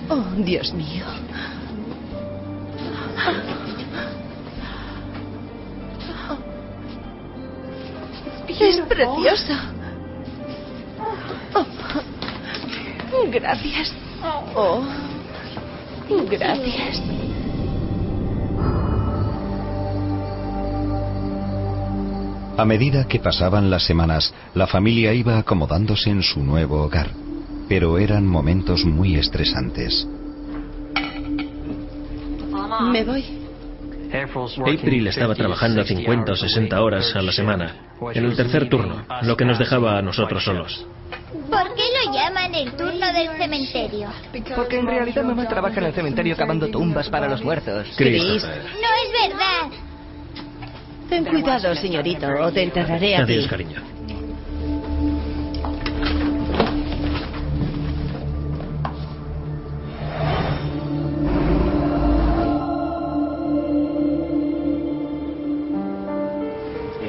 oh 0.08 0.24
Dios 0.38 0.74
mío. 0.74 1.04
Es 8.58 8.80
precioso. 8.80 9.77
Gracias. 13.30 13.92
Oh, 14.54 14.82
gracias. 16.30 17.02
A 22.56 22.64
medida 22.64 23.06
que 23.06 23.20
pasaban 23.20 23.70
las 23.70 23.84
semanas, 23.84 24.34
la 24.54 24.66
familia 24.66 25.14
iba 25.14 25.38
acomodándose 25.38 26.10
en 26.10 26.24
su 26.24 26.42
nuevo 26.42 26.82
hogar, 26.82 27.10
pero 27.68 27.98
eran 27.98 28.26
momentos 28.26 28.84
muy 28.84 29.14
estresantes. 29.14 30.08
Me 32.90 33.04
voy. 33.04 33.24
April 34.10 35.06
estaba 35.06 35.34
trabajando 35.34 35.84
50 35.84 36.32
o 36.32 36.36
60 36.36 36.82
horas 36.82 37.14
a 37.14 37.22
la 37.22 37.30
semana, 37.30 37.76
en 38.14 38.24
el 38.24 38.34
tercer 38.34 38.68
turno, 38.68 39.04
lo 39.22 39.36
que 39.36 39.44
nos 39.44 39.58
dejaba 39.58 39.98
a 39.98 40.02
nosotros 40.02 40.42
solos. 40.42 40.86
¿Por 41.30 41.74
qué 41.74 41.82
llaman 42.12 42.54
el 42.54 42.72
turno 42.72 43.12
del 43.12 43.28
cementerio? 43.36 44.08
Porque 44.56 44.78
en 44.78 44.86
realidad 44.86 45.24
mamá 45.24 45.48
trabaja 45.48 45.80
en 45.80 45.86
el 45.86 45.94
cementerio 45.94 46.36
cavando 46.36 46.68
tumbas 46.68 47.08
para 47.08 47.28
los 47.28 47.42
muertos. 47.42 47.86
Chris. 47.96 48.44
No 48.44 48.50
es 48.50 49.30
verdad. 49.30 49.88
Ten 51.08 51.24
cuidado, 51.24 51.74
señorito, 51.74 52.26
o 52.28 52.52
te 52.52 52.62
enterraré 52.64 53.16
a 53.16 53.22
Adiós, 53.22 53.46
cariño. 53.46 53.82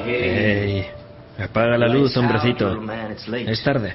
Hey, 0.06 0.86
apaga 1.38 1.76
la 1.76 1.88
luz, 1.88 2.16
hombrecito. 2.16 2.80
Es 3.46 3.62
tarde. 3.62 3.94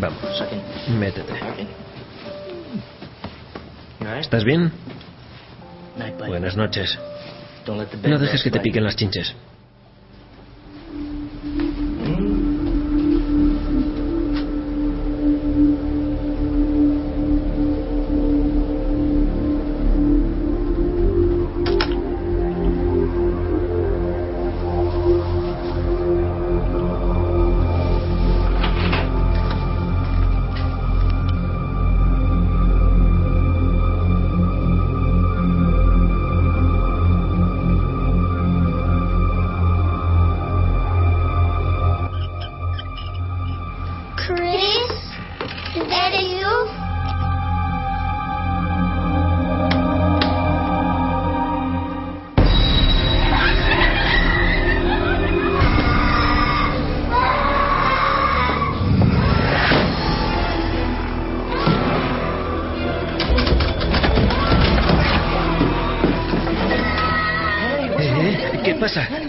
Vamos, 0.00 0.44
métete. 0.88 1.32
¿Estás 4.20 4.44
bien? 4.44 4.70
Buenas 6.18 6.56
noches. 6.56 6.96
No 8.04 8.18
dejes 8.18 8.44
que 8.44 8.50
te 8.50 8.60
piquen 8.60 8.84
las 8.84 8.94
chinches. 8.94 9.34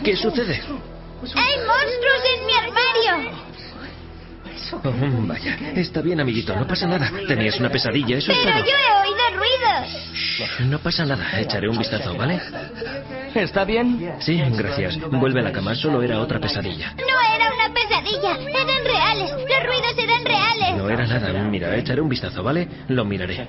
¿Qué 0.10 0.16
sucede? 0.16 0.60
¡Hay 1.36 1.56
monstruos 1.68 2.22
en 2.34 2.46
mi 2.48 2.54
armario! 2.54 3.32
Oh, 4.84 5.28
vaya, 5.28 5.56
está 5.76 6.02
bien, 6.02 6.20
amiguito, 6.20 6.56
no 6.56 6.66
pasa 6.66 6.88
nada. 6.88 7.12
Tenías 7.28 7.60
una 7.60 7.70
pesadilla, 7.70 8.18
eso 8.18 8.32
Pero 8.32 8.50
es 8.50 8.56
todo. 8.56 8.66
yo 8.66 8.72
he 8.72 9.08
oído 9.08 9.38
ruidos. 9.38 10.60
No 10.62 10.80
pasa 10.80 11.06
nada, 11.06 11.40
echaré 11.40 11.70
un 11.70 11.78
vistazo, 11.78 12.16
¿vale? 12.16 12.42
¿Está 13.36 13.66
bien? 13.66 14.16
Sí, 14.20 14.42
gracias. 14.58 14.98
Vuelve 15.12 15.42
a 15.42 15.44
la 15.44 15.52
cama, 15.52 15.76
solo 15.76 16.02
era 16.02 16.20
otra 16.20 16.40
pesadilla. 16.40 16.92
No 16.98 17.36
era 17.36 17.54
una 17.54 17.72
pesadilla, 17.72 18.32
eran 18.32 18.86
reales. 18.86 19.30
Los 19.30 19.64
ruidos 19.64 19.96
eran 19.96 20.26
reales. 20.26 20.76
No 20.76 20.90
era 20.90 21.06
nada, 21.06 21.44
mira, 21.44 21.76
echaré 21.76 22.02
un 22.02 22.10
vistazo, 22.10 22.42
¿vale? 22.42 22.68
Lo 22.88 23.06
miraré. 23.06 23.46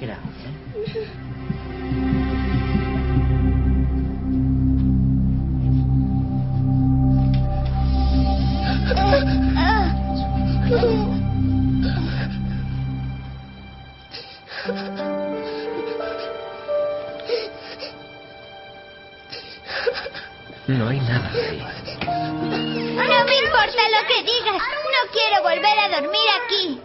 No 20.79 20.89
hay 20.89 21.01
nada 21.01 21.31
ahí. 21.33 21.59
No 22.07 23.25
me 23.25 23.37
importa 23.39 23.83
lo 23.91 24.07
que 24.07 24.23
digas. 24.23 24.55
No 24.55 25.13
quiero 25.13 25.43
volver 25.43 25.79
a 25.79 26.01
dormir 26.01 26.29
aquí. 26.45 26.81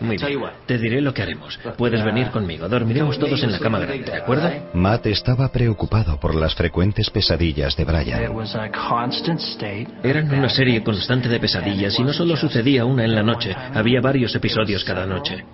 Muy 0.00 0.16
bien. 0.16 0.40
Te 0.66 0.78
diré 0.78 1.00
lo 1.00 1.12
que 1.12 1.22
haremos. 1.22 1.58
Puedes 1.76 2.04
venir 2.04 2.30
conmigo. 2.30 2.68
Dormiremos 2.68 3.18
todos 3.18 3.42
en 3.42 3.52
la 3.52 3.58
cama 3.58 3.78
grande, 3.80 4.10
¿de 4.10 4.16
acuerdo? 4.16 4.50
Matt 4.72 5.06
estaba 5.06 5.48
preocupado 5.50 6.18
por 6.18 6.34
las 6.34 6.54
frecuentes 6.54 7.10
pesadillas 7.10 7.76
de 7.76 7.84
Brian. 7.84 8.20
Eran 10.02 10.32
una 10.34 10.48
serie 10.48 10.82
constante 10.82 11.28
de 11.28 11.38
pesadillas 11.40 11.98
y 11.98 12.02
no 12.02 12.12
solo 12.12 12.36
sucedía 12.36 12.84
una 12.84 13.04
en 13.04 13.14
la 13.14 13.22
noche, 13.22 13.54
había 13.74 14.00
varios 14.00 14.34
episodios 14.34 14.84
cada 14.84 15.06
noche. 15.06 15.44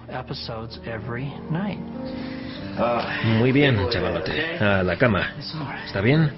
Muy 3.25 3.53
bien, 3.53 3.79
chavalote. 3.91 4.59
A 4.59 4.83
la 4.83 4.97
cama. 4.97 5.33
¿Está 5.87 6.01
bien? 6.01 6.31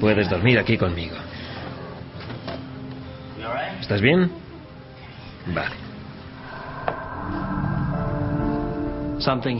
Puedes 0.00 0.28
dormir 0.28 0.58
aquí 0.58 0.76
conmigo. 0.76 1.16
¿Estás 3.80 4.00
bien? 4.00 4.30
Vale. 5.54 5.76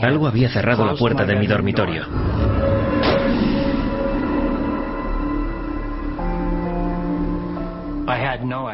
Algo 0.01 0.27
había 0.27 0.49
cerrado 0.49 0.85
la 0.85 0.95
puerta 0.95 1.25
de 1.25 1.35
mi 1.35 1.47
dormitorio. 1.47 2.05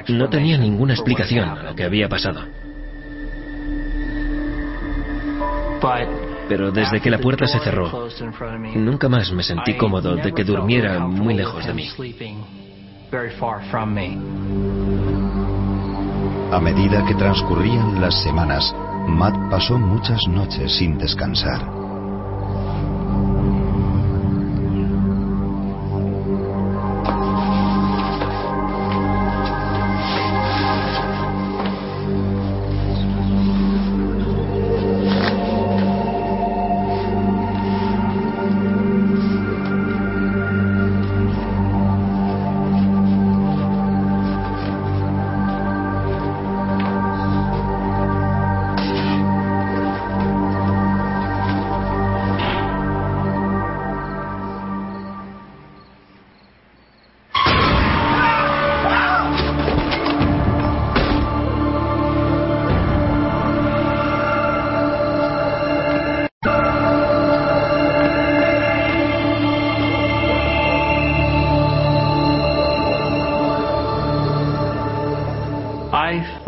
No 0.07 0.29
tenía 0.29 0.57
ninguna 0.57 0.93
explicación 0.93 1.49
a 1.49 1.63
lo 1.63 1.75
que 1.75 1.83
había 1.83 2.09
pasado. 2.09 2.41
Pero 6.49 6.71
desde 6.71 6.99
que 6.99 7.11
la 7.11 7.19
puerta 7.19 7.47
se 7.47 7.59
cerró, 7.59 8.09
nunca 8.75 9.07
más 9.07 9.31
me 9.31 9.43
sentí 9.43 9.77
cómodo 9.77 10.15
de 10.15 10.33
que 10.33 10.43
durmiera 10.43 10.99
muy 10.99 11.35
lejos 11.35 11.65
de 11.65 11.73
mí. 11.73 11.87
A 16.51 16.59
medida 16.59 17.05
que 17.05 17.13
transcurrían 17.13 18.01
las 18.01 18.23
semanas, 18.23 18.75
Matt 19.07 19.51
pasó 19.51 19.77
muchas 19.77 20.19
noches 20.27 20.75
sin 20.75 20.97
descansar. 20.97 21.78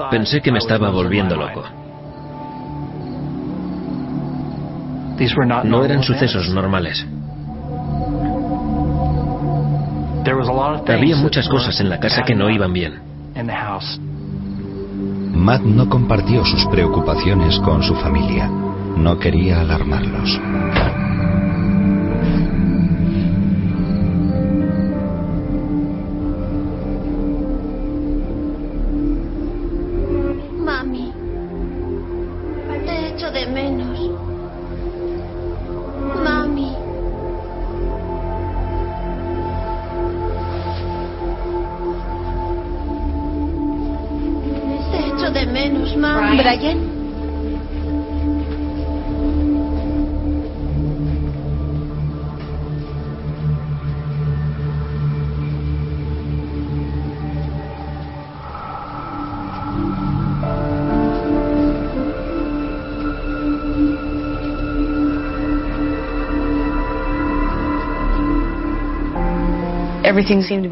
Pensé 0.09 0.41
que 0.41 0.51
me 0.51 0.59
estaba 0.59 0.89
volviendo 0.89 1.35
loco. 1.35 1.63
No 5.63 5.85
eran 5.85 6.01
sucesos 6.01 6.49
normales. 6.49 7.05
Había 10.87 11.15
muchas 11.17 11.47
cosas 11.47 11.79
en 11.79 11.89
la 11.89 11.99
casa 11.99 12.23
que 12.23 12.35
no 12.35 12.49
iban 12.49 12.73
bien. 12.73 12.99
Matt 15.33 15.61
no 15.61 15.89
compartió 15.89 16.45
sus 16.45 16.65
preocupaciones 16.67 17.59
con 17.59 17.81
su 17.83 17.95
familia. 17.95 18.47
No 18.47 19.17
quería 19.17 19.61
alarmarlos. 19.61 20.39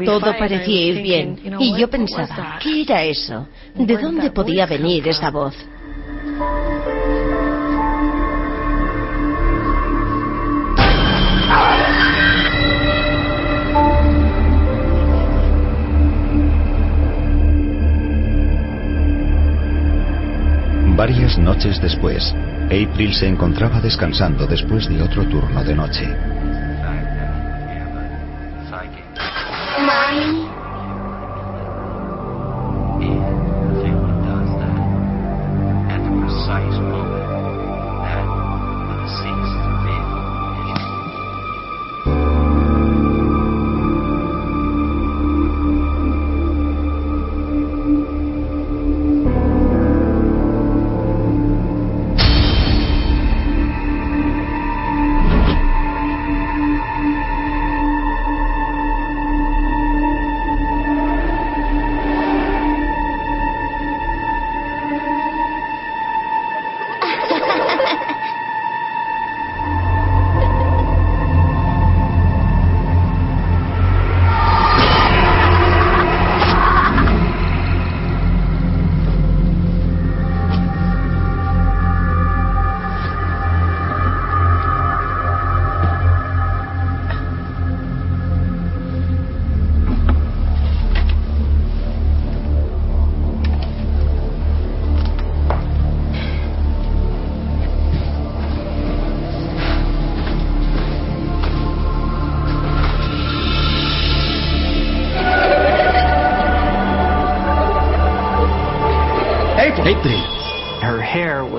Todo 0.04 0.36
parecía 0.38 0.80
ir 0.86 1.02
bien. 1.02 1.38
Y 1.58 1.76
yo 1.78 1.88
pensaba, 1.88 2.58
¿qué 2.62 2.82
era 2.82 3.04
eso? 3.04 3.46
¿De 3.74 3.96
dónde 3.96 4.30
podía 4.30 4.66
venir 4.66 5.06
esa 5.08 5.30
voz? 5.30 5.54
Varias 20.96 21.38
noches 21.38 21.80
después, 21.80 22.34
April 22.66 23.14
se 23.14 23.26
encontraba 23.26 23.80
descansando 23.80 24.46
después 24.46 24.86
de 24.86 25.00
otro 25.00 25.26
turno 25.26 25.64
de 25.64 25.74
noche. 25.74 26.39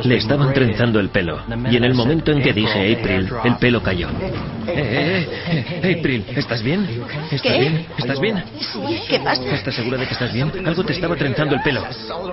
Le 0.03 0.17
estaban 0.17 0.53
trenzando 0.53 0.99
el 0.99 1.09
pelo. 1.09 1.41
Y 1.69 1.77
en 1.77 1.83
el 1.83 1.93
momento 1.93 2.31
en 2.31 2.41
que 2.41 2.53
dije 2.53 2.97
April, 2.97 3.29
el 3.43 3.55
pelo 3.57 3.81
cayó. 3.81 4.09
Eh, 4.67 5.27
eh, 5.47 5.79
eh, 5.83 5.97
April, 5.99 6.25
¿estás 6.35 6.61
bien? 6.61 6.87
¿Estás 7.31 7.41
¿Qué? 7.41 7.59
bien? 7.59 7.85
¿Estás 7.97 8.19
bien? 8.19 8.43
Sí, 8.59 9.01
¿qué 9.09 9.19
pasa? 9.19 9.43
¿Estás 9.43 9.75
segura 9.75 9.97
de 9.97 10.05
que 10.05 10.13
estás 10.13 10.31
bien? 10.31 10.51
Algo 10.65 10.83
te 10.83 10.93
estaba 10.93 11.15
trenzando 11.15 11.55
el 11.55 11.61
pelo. 11.61 11.83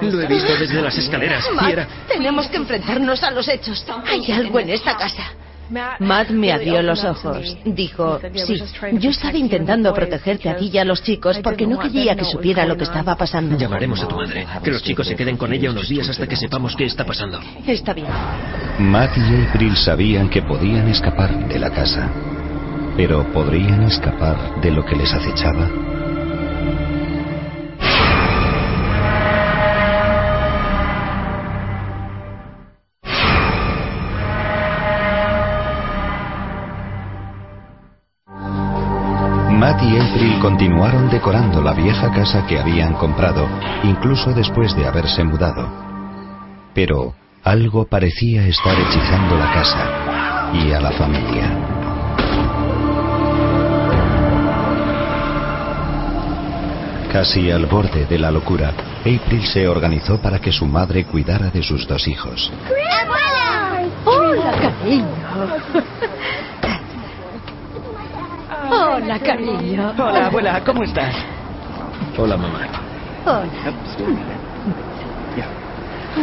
Lo 0.01 0.21
he 0.23 0.27
visto 0.27 0.57
desde 0.57 0.81
las 0.81 0.97
escaleras. 0.97 1.45
Matt, 1.55 1.69
Y 1.69 1.73
era... 1.73 1.89
tenemos 2.07 2.47
que 2.49 2.57
enfrentarnos 2.57 3.23
a 3.23 3.31
los 3.31 3.49
hechos. 3.49 3.85
Hay 4.07 4.31
algo 4.31 4.61
en 4.61 4.71
esta 4.71 4.97
casa. 4.97 5.25
Matt 5.71 6.31
me 6.31 6.53
abrió 6.53 6.83
los 6.83 7.05
ojos. 7.05 7.57
Dijo, 7.65 8.21
sí, 8.35 8.63
yo 8.93 9.11
estaba 9.11 9.37
intentando 9.37 9.93
protegerte 9.93 10.49
a 10.49 10.57
ti 10.57 10.71
y 10.73 10.79
a 10.79 10.85
los 10.85 11.03
chicos 11.03 11.39
porque 11.43 11.67
no 11.67 11.79
quería 11.79 12.17
que 12.17 12.25
supiera 12.25 12.65
lo 12.65 12.77
que 12.77 12.85
estaba 12.85 13.17
pasando. 13.17 13.57
Llamaremos 13.57 14.03
a 14.03 14.09
tu 14.09 14.17
madre. 14.17 14.47
Que 14.63 14.71
los 14.71 14.83
chicos 14.83 15.07
se 15.07 15.17
queden 15.17 15.37
con 15.37 15.53
ella 15.53 15.71
unos 15.71 15.89
días 15.89 16.09
hasta 16.09 16.27
que 16.27 16.37
sepamos 16.37 16.75
qué 16.77 16.85
está 16.85 17.05
pasando. 17.05 17.41
Está 17.67 17.93
bien. 17.93 18.09
Matt 18.79 19.17
y 19.17 19.49
April 19.49 19.77
sabían 19.77 20.29
que 20.29 20.43
podían 20.43 20.89
escapar 20.89 21.49
de 21.49 21.59
la 21.59 21.71
casa. 21.71 22.11
Pero 22.97 23.31
¿podrían 23.33 23.83
escapar 23.85 24.61
de 24.61 24.71
lo 24.71 24.85
que 24.85 24.97
les 24.97 25.13
acechaba? 25.13 25.69
Matt 39.79 39.83
y 39.83 39.99
April 39.99 40.39
continuaron 40.41 41.09
decorando 41.09 41.63
la 41.63 41.73
vieja 41.73 42.11
casa 42.13 42.47
que 42.47 42.59
habían 42.59 42.95
comprado, 42.95 43.49
incluso 43.85 44.33
después 44.33 44.75
de 44.75 44.87
haberse 44.87 45.25
mudado. 45.25 45.69
Pero 46.75 47.15
algo 47.45 47.87
parecía 47.87 48.47
estar 48.47 48.75
hechizando 48.79 49.37
la 49.37 49.53
casa 49.53 50.51
y 50.55 50.73
a 50.73 50.81
la 50.81 50.91
familia. 50.93 51.51
Casi 57.13 57.51
al 57.51 57.67
borde 57.67 58.07
de 58.07 58.19
la 58.19 58.31
locura, 58.31 58.73
April 59.01 59.47
se 59.47 59.67
organizó 59.67 60.19
para 60.21 60.41
que 60.41 60.53
su 60.53 60.67
madre 60.67 61.05
cuidara 61.05 61.51
de 61.51 61.63
sus 61.63 61.87
dos 61.87 62.07
hijos. 62.07 62.53
¡Abuela! 62.65 63.89
Hola, 64.05 64.53
cariño. 64.61 66.18
Hola, 69.03 69.19
cariño. 69.21 69.95
Hola, 69.97 70.27
abuela, 70.27 70.63
¿cómo 70.65 70.83
estás? 70.83 71.15
Hola, 72.17 72.37
mamá. 72.37 72.61
Hola. 73.25 73.49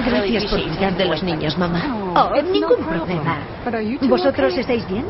Gracias 0.05 0.45
por 0.45 0.61
cuidar 0.61 0.97
de 0.97 1.05
los 1.05 1.23
niños, 1.23 1.57
mamá. 1.57 1.81
Oh, 2.15 2.41
ningún 2.41 2.83
problema. 2.83 3.37
¿Vosotros 4.09 4.57
estáis 4.57 4.85
bien? 4.89 5.05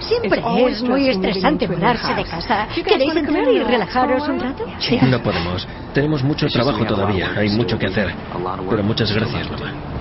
Siempre 0.00 0.42
es 0.68 0.82
muy 0.82 1.08
estresante 1.08 1.68
mudarse 1.68 2.14
de 2.14 2.24
casa. 2.24 2.66
¿Queréis 2.74 3.14
entrar 3.14 3.48
y 3.48 3.58
relajaros 3.60 4.26
un 4.28 4.40
rato? 4.40 4.64
No 5.02 5.22
podemos. 5.22 5.68
Tenemos 5.92 6.22
mucho 6.22 6.46
trabajo 6.48 6.84
todavía. 6.84 7.30
Hay 7.36 7.50
mucho 7.50 7.78
que 7.78 7.86
hacer. 7.86 8.14
Pero 8.70 8.82
muchas 8.82 9.12
gracias, 9.12 9.50
mamá. 9.50 9.91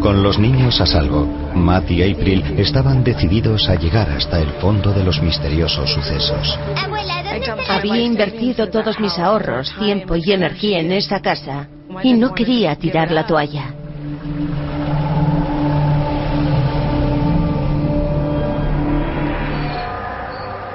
Con 0.00 0.22
los 0.22 0.38
niños 0.38 0.80
a 0.80 0.86
salvo, 0.86 1.26
Matt 1.54 1.90
y 1.90 2.02
April 2.02 2.42
estaban 2.58 3.02
decididos 3.02 3.68
a 3.68 3.74
llegar 3.74 4.10
hasta 4.10 4.40
el 4.40 4.50
fondo 4.60 4.92
de 4.92 5.04
los 5.04 5.20
misteriosos 5.22 5.90
sucesos. 5.90 6.58
Había 7.68 8.00
invertido 8.00 8.68
todos 8.68 8.98
mis 9.00 9.18
ahorros, 9.18 9.74
tiempo 9.78 10.16
y 10.16 10.32
energía 10.32 10.80
en 10.80 10.92
esa 10.92 11.20
casa 11.20 11.68
y 12.02 12.12
no 12.12 12.34
quería 12.34 12.76
tirar 12.76 13.10
la 13.10 13.26
toalla. 13.26 13.74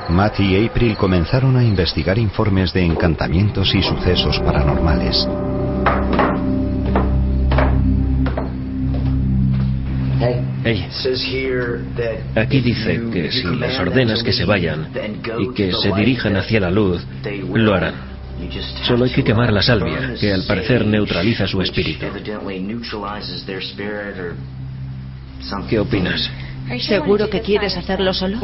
Matt 0.10 0.42
y 0.42 0.68
April 0.68 0.98
comenzaron 0.98 1.56
a 1.56 1.64
investigar 1.64 2.18
informes 2.18 2.74
de 2.74 2.86
encantamientos 2.86 3.74
y 3.74 3.82
sucesos 3.82 4.40
paranormales. 4.40 5.26
Hey, 10.64 10.88
aquí 12.36 12.62
dice 12.62 13.02
que 13.12 13.32
si 13.32 13.48
les 13.56 13.80
ordenas 13.80 14.22
que 14.22 14.32
se 14.32 14.46
vayan 14.46 14.90
y 15.40 15.52
que 15.56 15.72
se 15.74 15.92
dirijan 15.94 16.36
hacia 16.36 16.60
la 16.60 16.70
luz, 16.70 17.04
lo 17.54 17.74
harán. 17.74 17.96
Solo 18.84 19.06
hay 19.06 19.12
que 19.12 19.24
quemar 19.24 19.52
la 19.52 19.64
salvia, 19.64 20.14
que 20.20 20.32
al 20.32 20.44
parecer 20.44 20.86
neutraliza 20.86 21.48
su 21.48 21.60
espíritu. 21.62 22.06
¿Qué 25.68 25.80
opinas? 25.80 26.30
¿Seguro 26.82 27.28
que 27.28 27.42
quieres 27.42 27.76
hacerlo 27.76 28.14
solo? 28.14 28.40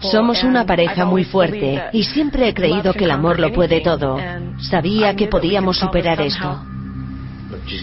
Somos 0.00 0.44
una 0.44 0.66
pareja 0.66 1.06
muy 1.06 1.24
fuerte 1.24 1.84
y 1.94 2.04
siempre 2.04 2.48
he 2.48 2.54
creído 2.54 2.92
que 2.92 3.04
el 3.04 3.12
amor 3.12 3.40
lo 3.40 3.50
puede 3.50 3.80
todo. 3.80 4.18
Sabía 4.60 5.16
que 5.16 5.26
podíamos 5.26 5.78
superar 5.78 6.20
esto. 6.20 6.75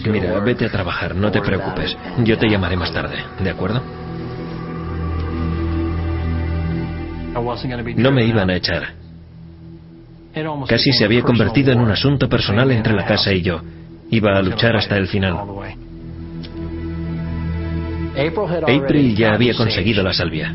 Mira, 0.06 0.40
vete 0.40 0.66
a 0.66 0.70
trabajar, 0.70 1.14
no 1.14 1.30
te 1.30 1.40
preocupes. 1.40 1.96
Yo 2.24 2.38
te 2.38 2.48
llamaré 2.48 2.76
más 2.76 2.92
tarde, 2.92 3.16
¿de 3.40 3.50
acuerdo? 3.50 3.82
No 7.96 8.12
me 8.12 8.24
iban 8.24 8.50
a 8.50 8.56
echar. 8.56 8.94
Casi 10.66 10.92
se 10.92 11.04
había 11.04 11.22
convertido 11.22 11.72
en 11.72 11.80
un 11.80 11.90
asunto 11.90 12.28
personal 12.28 12.70
entre 12.70 12.92
la 12.92 13.04
casa 13.04 13.32
y 13.32 13.42
yo. 13.42 13.60
Iba 14.10 14.36
a 14.36 14.42
luchar 14.42 14.76
hasta 14.76 14.96
el 14.96 15.08
final. 15.08 15.36
April 18.62 19.16
ya 19.16 19.34
había 19.34 19.54
conseguido 19.54 20.02
la 20.02 20.12
salvia. 20.12 20.54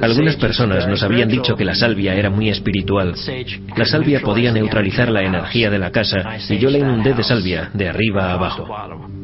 Algunas 0.00 0.36
personas 0.36 0.86
nos 0.86 1.02
habían 1.02 1.28
dicho 1.28 1.54
que 1.54 1.64
la 1.64 1.74
salvia 1.74 2.14
era 2.14 2.30
muy 2.30 2.48
espiritual. 2.48 3.14
La 3.76 3.84
salvia 3.84 4.20
podía 4.20 4.52
neutralizar 4.52 5.10
la 5.10 5.22
energía 5.22 5.70
de 5.70 5.78
la 5.78 5.90
casa 5.90 6.36
y 6.48 6.58
yo 6.58 6.70
la 6.70 6.78
inundé 6.78 7.14
de 7.14 7.22
salvia 7.22 7.70
de 7.72 7.88
arriba 7.88 8.30
a 8.30 8.32
abajo. 8.34 9.21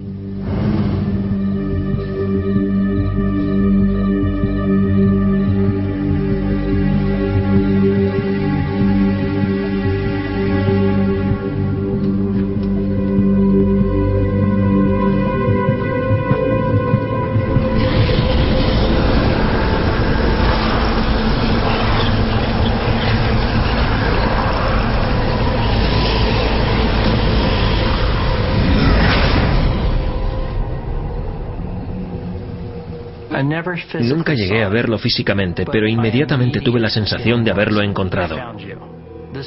Nunca 34.01 34.35
llegué 34.35 34.62
a 34.64 34.69
verlo 34.69 34.99
físicamente, 34.99 35.64
pero 35.71 35.88
inmediatamente 35.88 36.61
tuve 36.61 36.81
la 36.81 36.91
sensación 36.91 37.45
de 37.45 37.51
haberlo 37.51 37.83
encontrado. 37.83 38.37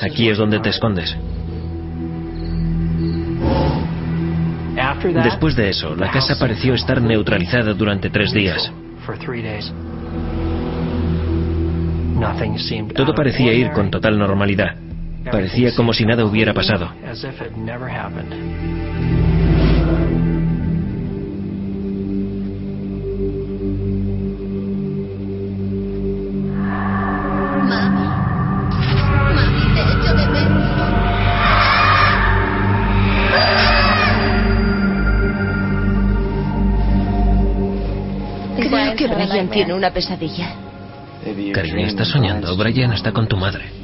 Aquí 0.02 0.30
es 0.30 0.38
donde 0.38 0.60
te 0.60 0.70
escondes. 0.70 1.16
Después 5.24 5.56
de 5.56 5.70
eso, 5.70 5.96
la 5.96 6.12
casa 6.12 6.38
pareció 6.40 6.74
estar 6.74 7.02
neutralizada 7.02 7.74
durante 7.74 8.10
tres 8.10 8.32
días. 8.32 8.72
Todo 12.96 13.14
parecía 13.14 13.54
ir 13.54 13.72
con 13.72 13.90
total 13.90 14.18
normalidad. 14.18 14.76
Parecía 15.30 15.76
como 15.76 15.94
si 15.94 16.06
nada 16.06 16.26
hubiera 16.26 16.54
pasado. 16.54 16.92
Brian 39.32 39.50
tiene 39.50 39.74
una 39.74 39.92
pesadilla. 39.92 40.56
Cariño, 41.54 41.88
estás 41.88 42.10
soñando. 42.10 42.56
Brian 42.58 42.92
está 42.92 43.14
con 43.14 43.28
tu 43.28 43.38
madre. 43.38 43.81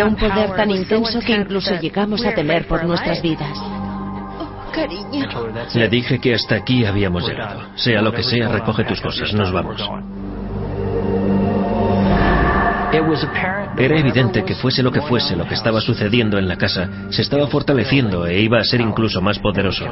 Era 0.00 0.08
un 0.08 0.16
poder 0.16 0.50
tan 0.56 0.70
intenso 0.70 1.20
que 1.20 1.32
incluso 1.32 1.78
llegamos 1.78 2.24
a 2.24 2.34
temer 2.34 2.66
por 2.66 2.82
nuestras 2.84 3.20
vidas. 3.20 3.54
Cariño. 4.72 5.28
Le 5.74 5.88
dije 5.90 6.18
que 6.18 6.32
hasta 6.32 6.54
aquí 6.54 6.86
habíamos 6.86 7.28
llegado. 7.28 7.60
Sea 7.76 8.00
lo 8.00 8.10
que 8.10 8.22
sea, 8.22 8.48
recoge 8.48 8.84
tus 8.84 8.98
cosas. 8.98 9.34
Nos 9.34 9.52
vamos. 9.52 9.78
Era 13.76 13.98
evidente 13.98 14.42
que 14.42 14.54
fuese 14.54 14.82
lo 14.82 14.90
que 14.90 15.02
fuese 15.02 15.36
lo 15.36 15.46
que 15.46 15.54
estaba 15.54 15.82
sucediendo 15.82 16.38
en 16.38 16.48
la 16.48 16.56
casa, 16.56 16.88
se 17.10 17.20
estaba 17.20 17.46
fortaleciendo 17.46 18.26
e 18.26 18.40
iba 18.40 18.58
a 18.58 18.64
ser 18.64 18.80
incluso 18.80 19.20
más 19.20 19.38
poderoso. 19.38 19.84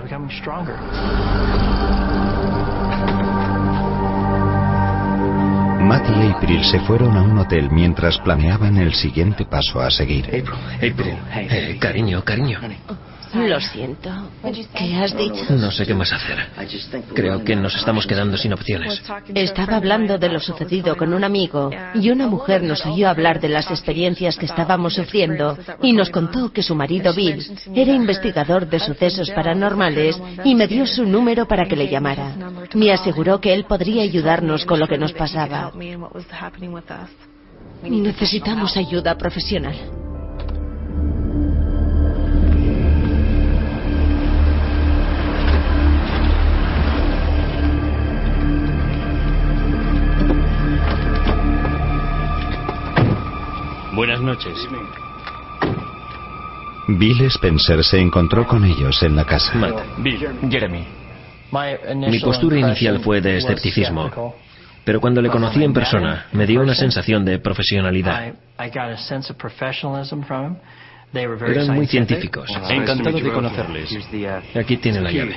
Matt 5.88 6.06
y 6.10 6.30
April 6.30 6.62
se 6.64 6.80
fueron 6.80 7.16
a 7.16 7.22
un 7.22 7.38
hotel 7.38 7.70
mientras 7.70 8.18
planeaban 8.18 8.76
el 8.76 8.92
siguiente 8.92 9.46
paso 9.46 9.80
a 9.80 9.90
seguir. 9.90 10.26
April, 10.76 11.16
eh, 11.34 11.78
cariño, 11.80 12.22
cariño. 12.22 12.60
Lo 13.34 13.60
siento. 13.60 14.10
¿Qué 14.74 14.96
has 14.96 15.16
dicho? 15.16 15.44
No 15.50 15.70
sé 15.70 15.86
qué 15.86 15.94
más 15.94 16.12
hacer. 16.12 16.38
Creo 17.14 17.44
que 17.44 17.56
nos 17.56 17.76
estamos 17.76 18.06
quedando 18.06 18.36
sin 18.36 18.52
opciones. 18.52 19.02
Estaba 19.34 19.76
hablando 19.76 20.18
de 20.18 20.28
lo 20.28 20.40
sucedido 20.40 20.96
con 20.96 21.12
un 21.12 21.24
amigo 21.24 21.70
y 21.94 22.10
una 22.10 22.26
mujer 22.26 22.62
nos 22.62 22.84
oyó 22.86 23.08
hablar 23.08 23.40
de 23.40 23.48
las 23.48 23.70
experiencias 23.70 24.36
que 24.36 24.46
estábamos 24.46 24.94
sufriendo 24.94 25.56
y 25.82 25.92
nos 25.92 26.10
contó 26.10 26.52
que 26.52 26.62
su 26.62 26.74
marido 26.74 27.12
Bill 27.12 27.44
era 27.74 27.92
investigador 27.92 28.68
de 28.68 28.80
sucesos 28.80 29.30
paranormales 29.30 30.20
y 30.44 30.54
me 30.54 30.66
dio 30.66 30.86
su 30.86 31.04
número 31.04 31.46
para 31.46 31.66
que 31.66 31.76
le 31.76 31.88
llamara. 31.88 32.34
Me 32.74 32.92
aseguró 32.92 33.40
que 33.40 33.52
él 33.52 33.64
podría 33.64 34.02
ayudarnos 34.02 34.64
con 34.64 34.80
lo 34.80 34.88
que 34.88 34.98
nos 34.98 35.12
pasaba. 35.12 35.72
Necesitamos 37.82 38.76
ayuda 38.76 39.16
profesional. 39.16 39.76
Buenas 53.98 54.20
noches. 54.20 54.56
Bill 56.86 57.20
Spencer 57.22 57.82
se 57.82 57.98
encontró 57.98 58.46
con 58.46 58.64
ellos 58.64 59.02
en 59.02 59.16
la 59.16 59.24
casa. 59.24 59.52
Matt, 59.56 59.74
Jeremy. 60.48 60.86
Mi 62.08 62.20
postura 62.20 62.60
inicial 62.60 63.00
fue 63.00 63.20
de 63.20 63.38
escepticismo, 63.38 64.36
pero 64.84 65.00
cuando 65.00 65.20
le 65.20 65.28
conocí 65.28 65.64
en 65.64 65.72
persona 65.72 66.26
me 66.30 66.46
dio 66.46 66.60
una 66.60 66.76
sensación 66.76 67.24
de 67.24 67.40
profesionalidad. 67.40 68.34
Eran 71.12 71.74
muy 71.74 71.88
científicos. 71.88 72.48
Encantado 72.68 73.18
de 73.18 73.32
conocerles. 73.32 73.98
Aquí 74.54 74.76
tiene 74.76 75.00
la 75.00 75.10
llave. 75.10 75.36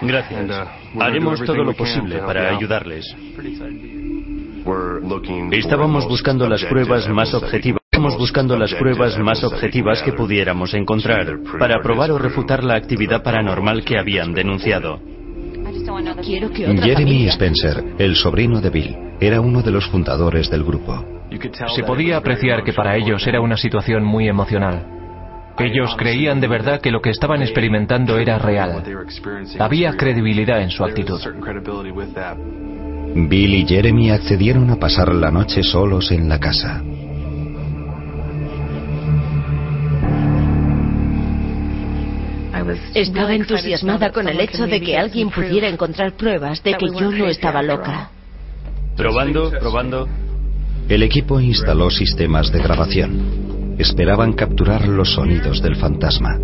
Gracias. 0.00 0.68
Haremos 0.98 1.44
todo 1.44 1.64
lo 1.64 1.74
posible 1.74 2.16
para 2.20 2.56
ayudarles. 2.56 3.14
Estábamos 5.52 6.08
buscando 6.08 6.48
las 6.48 6.64
pruebas 6.64 7.06
más 7.10 7.34
objetivas. 7.34 7.79
Estábamos 8.10 8.28
buscando 8.28 8.56
las 8.56 8.74
pruebas 8.74 9.16
más 9.18 9.44
objetivas 9.44 10.02
que 10.02 10.12
pudiéramos 10.12 10.74
encontrar 10.74 11.38
para 11.60 11.80
probar 11.80 12.10
o 12.10 12.18
refutar 12.18 12.64
la 12.64 12.74
actividad 12.74 13.22
paranormal 13.22 13.84
que 13.84 13.98
habían 13.98 14.32
denunciado. 14.32 15.00
Jeremy 16.82 17.28
Spencer, 17.28 17.84
el 17.98 18.16
sobrino 18.16 18.60
de 18.60 18.70
Bill, 18.70 18.96
era 19.20 19.40
uno 19.40 19.62
de 19.62 19.70
los 19.70 19.86
fundadores 19.86 20.50
del 20.50 20.64
grupo. 20.64 21.04
Se 21.76 21.84
podía 21.84 22.16
apreciar 22.16 22.64
que 22.64 22.72
para 22.72 22.96
ellos 22.96 23.24
era 23.28 23.40
una 23.40 23.56
situación 23.56 24.02
muy 24.02 24.28
emocional. 24.28 24.84
Ellos 25.56 25.94
creían 25.96 26.40
de 26.40 26.48
verdad 26.48 26.80
que 26.80 26.90
lo 26.90 27.00
que 27.00 27.10
estaban 27.10 27.42
experimentando 27.42 28.18
era 28.18 28.38
real. 28.38 28.82
Había 29.60 29.92
credibilidad 29.92 30.60
en 30.62 30.70
su 30.70 30.82
actitud. 30.82 31.20
Bill 33.14 33.54
y 33.54 33.66
Jeremy 33.66 34.10
accedieron 34.10 34.68
a 34.70 34.76
pasar 34.76 35.14
la 35.14 35.30
noche 35.30 35.62
solos 35.62 36.10
en 36.10 36.28
la 36.28 36.40
casa. 36.40 36.82
Estaba 42.94 43.34
entusiasmada 43.34 44.10
con 44.10 44.28
el 44.28 44.40
hecho 44.40 44.66
de 44.66 44.80
que 44.80 44.96
alguien 44.96 45.30
pudiera 45.30 45.68
encontrar 45.68 46.12
pruebas 46.12 46.62
de 46.62 46.74
que 46.74 46.86
yo 46.86 47.10
no 47.10 47.26
estaba 47.26 47.62
loca. 47.62 48.10
Probando, 48.96 49.50
probando. 49.58 50.08
El 50.88 51.02
equipo 51.02 51.40
instaló 51.40 51.90
sistemas 51.90 52.50
de 52.52 52.62
grabación. 52.62 53.76
Esperaban 53.78 54.32
capturar 54.32 54.86
los 54.88 55.14
sonidos 55.14 55.62
del 55.62 55.76
fantasma. 55.76 56.38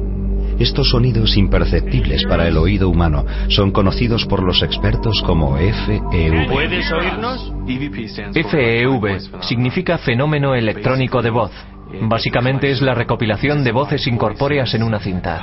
Estos 0.58 0.88
sonidos 0.88 1.36
imperceptibles 1.36 2.24
para 2.24 2.48
el 2.48 2.56
oído 2.56 2.88
humano 2.88 3.26
son 3.48 3.72
conocidos 3.72 4.24
por 4.24 4.42
los 4.42 4.62
expertos 4.62 5.22
como 5.26 5.56
FEV. 5.56 6.48
¿Puedes 6.48 6.90
oírnos? 6.92 7.52
FEV 8.32 9.42
significa 9.42 9.98
fenómeno 9.98 10.54
electrónico 10.54 11.20
de 11.20 11.30
voz. 11.30 11.52
Básicamente 12.02 12.70
es 12.70 12.82
la 12.82 12.94
recopilación 12.94 13.62
de 13.64 13.72
voces 13.72 14.06
incorpóreas 14.06 14.74
en 14.74 14.82
una 14.82 14.98
cinta. 14.98 15.42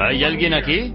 ¿Hay 0.00 0.24
alguien 0.24 0.54
aquí? 0.54 0.94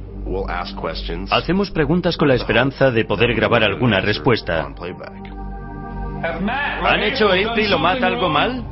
Hacemos 1.31 1.71
preguntas 1.71 2.17
con 2.17 2.27
la 2.27 2.35
esperanza 2.35 2.91
de 2.91 3.05
poder 3.05 3.33
grabar 3.33 3.63
alguna 3.63 3.99
respuesta. 3.99 4.69
¿Han 6.23 7.03
hecho 7.03 7.27
April 7.27 7.73
o 7.73 7.79
Matt 7.79 8.03
algo 8.03 8.29
mal? 8.29 8.63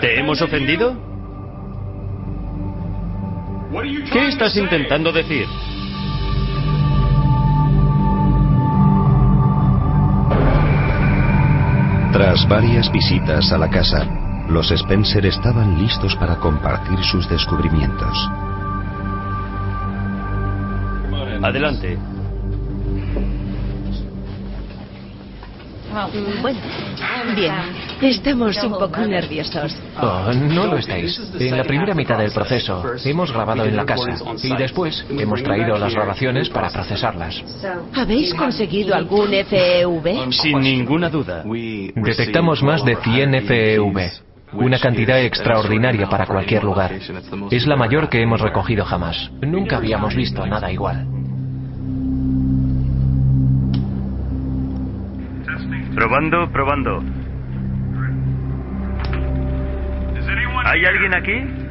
¿Te 0.00 0.18
hemos 0.18 0.40
ofendido? 0.42 0.96
¿Qué 4.12 4.28
estás 4.28 4.56
intentando 4.56 5.12
decir? 5.12 5.46
Tras 12.22 12.48
varias 12.48 12.88
visitas 12.92 13.50
a 13.50 13.58
la 13.58 13.68
casa, 13.68 14.06
los 14.48 14.70
Spencer 14.70 15.26
estaban 15.26 15.76
listos 15.82 16.14
para 16.14 16.36
compartir 16.36 17.02
sus 17.02 17.28
descubrimientos. 17.28 18.16
Adelante. 21.42 21.98
Bueno, 26.40 26.58
bien. 27.36 27.52
Estamos 28.00 28.56
un 28.64 28.72
poco 28.72 29.00
nerviosos. 29.00 29.76
Oh, 30.00 30.32
no 30.32 30.66
lo 30.66 30.78
estáis. 30.78 31.20
En 31.38 31.56
la 31.56 31.64
primera 31.64 31.94
mitad 31.94 32.18
del 32.18 32.32
proceso 32.32 32.82
hemos 33.04 33.30
grabado 33.32 33.64
en 33.64 33.76
la 33.76 33.84
casa 33.84 34.14
y 34.42 34.56
después 34.56 35.04
hemos 35.10 35.42
traído 35.42 35.76
las 35.78 35.94
grabaciones 35.94 36.48
para 36.48 36.70
procesarlas. 36.70 37.42
¿Habéis 37.94 38.34
conseguido 38.34 38.94
algún 38.94 39.28
FEV? 39.28 40.32
Sin 40.32 40.60
ninguna 40.60 41.10
duda. 41.10 41.44
Detectamos 41.94 42.62
más 42.62 42.84
de 42.84 42.96
100 42.96 43.42
FEV. 43.42 44.10
Una 44.54 44.78
cantidad 44.78 45.18
extraordinaria 45.22 46.08
para 46.08 46.26
cualquier 46.26 46.64
lugar. 46.64 46.92
Es 47.50 47.66
la 47.66 47.76
mayor 47.76 48.08
que 48.08 48.20
hemos 48.20 48.40
recogido 48.40 48.84
jamás. 48.84 49.30
Nunca 49.40 49.76
habíamos 49.76 50.14
visto 50.14 50.46
nada 50.46 50.70
igual. 50.70 51.06
Probando, 55.94 56.50
probando. 56.50 57.02
¿Hay 60.64 60.84
alguien 60.86 61.14
aquí? 61.14 61.62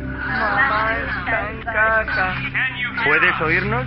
¿Puedes 3.03 3.41
oírnos? 3.41 3.85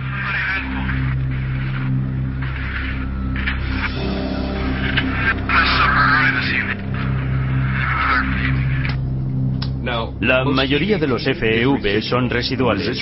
La 10.19 10.43
mayoría 10.45 10.97
de 10.97 11.07
los 11.07 11.23
FEV 11.23 12.01
son 12.01 12.29
residuales. 12.29 13.01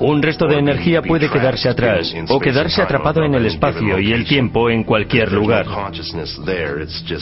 Un 0.00 0.22
resto 0.22 0.46
de 0.46 0.58
energía 0.58 1.02
puede 1.02 1.30
quedarse 1.30 1.68
atrás 1.68 2.14
o 2.28 2.38
quedarse 2.38 2.82
atrapado 2.82 3.24
en 3.24 3.34
el 3.34 3.46
espacio 3.46 3.98
y 3.98 4.12
el 4.12 4.26
tiempo 4.26 4.68
en 4.68 4.84
cualquier 4.84 5.32
lugar. 5.32 5.66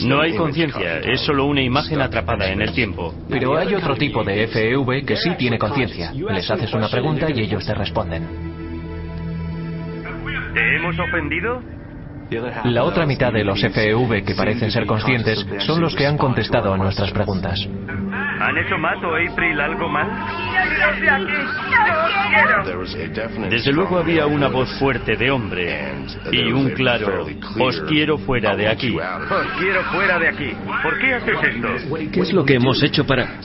No 0.01 0.21
hay 0.21 0.35
conciencia, 0.35 0.99
es 0.99 1.21
solo 1.21 1.45
una 1.45 1.61
imagen 1.61 2.01
atrapada 2.01 2.51
en 2.51 2.61
el 2.61 2.73
tiempo. 2.73 3.15
Pero 3.29 3.57
hay 3.57 3.73
otro 3.73 3.95
tipo 3.95 4.23
de 4.23 4.47
FEV 4.47 5.05
que 5.05 5.15
sí 5.15 5.31
tiene 5.37 5.57
conciencia. 5.57 6.11
Les 6.13 6.49
haces 6.49 6.73
una 6.73 6.89
pregunta 6.89 7.27
y 7.29 7.39
ellos 7.41 7.65
te 7.65 7.73
responden. 7.73 8.27
¿Te 10.53 10.75
hemos 10.75 10.99
ofendido? 10.99 11.78
La 12.65 12.83
otra 12.83 13.05
mitad 13.05 13.33
de 13.33 13.43
los 13.43 13.59
FEV 13.59 14.23
que 14.23 14.35
parecen 14.35 14.71
ser 14.71 14.85
conscientes 14.85 15.45
son 15.59 15.81
los 15.81 15.95
que 15.95 16.05
han 16.05 16.17
contestado 16.17 16.73
a 16.73 16.77
nuestras 16.77 17.11
preguntas. 17.11 17.59
¿Han 18.41 18.57
hecho 18.57 18.77
Matt 18.77 19.03
o 19.03 19.15
April 19.15 19.59
algo 19.59 19.89
mal? 19.89 20.07
Desde 23.49 23.73
luego 23.73 23.97
había 23.97 24.27
una 24.27 24.47
voz 24.47 24.69
fuerte 24.79 25.15
de 25.15 25.31
hombre 25.31 25.91
y 26.31 26.51
un 26.51 26.69
claro, 26.69 27.25
os 27.59 27.81
quiero 27.81 28.17
fuera 28.19 28.55
de 28.55 28.67
aquí. 28.67 28.95
Os 28.97 29.47
quiero 29.59 29.83
fuera 29.91 30.19
de 30.19 30.27
aquí. 30.29 30.53
¿Por 30.83 30.99
qué 30.99 31.13
haces 31.15 31.37
esto? 31.43 31.95
¿Qué 32.11 32.19
es 32.21 32.31
lo 32.31 32.45
que 32.45 32.53
hemos 32.55 32.81
hecho 32.83 33.05
para...? 33.05 33.41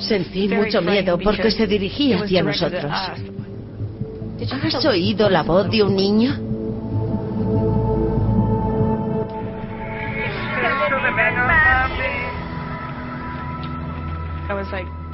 Sentí 0.00 0.48
mucho 0.48 0.82
miedo 0.82 1.18
porque 1.18 1.50
se 1.50 1.66
dirigía 1.66 2.18
hacia 2.18 2.42
nosotros. 2.42 2.92
¿Has 4.62 4.84
oído 4.86 5.30
la 5.30 5.42
voz 5.42 5.70
de 5.70 5.82
un 5.82 5.94
niño? 5.94 6.49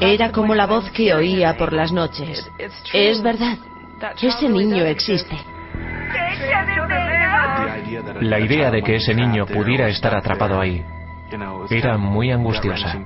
Era 0.00 0.30
como 0.30 0.54
la 0.54 0.66
voz 0.66 0.90
que 0.90 1.14
oía 1.14 1.56
por 1.56 1.72
las 1.72 1.92
noches. 1.92 2.50
Es 2.92 3.22
verdad, 3.22 3.58
ese 4.20 4.48
niño 4.48 4.84
existe. 4.84 5.36
La 8.20 8.40
idea 8.40 8.70
de 8.70 8.82
que 8.82 8.96
ese 8.96 9.14
niño 9.14 9.46
pudiera 9.46 9.88
estar 9.88 10.14
atrapado 10.14 10.60
ahí 10.60 10.84
era 11.70 11.96
muy 11.96 12.30
angustiosa. 12.30 12.98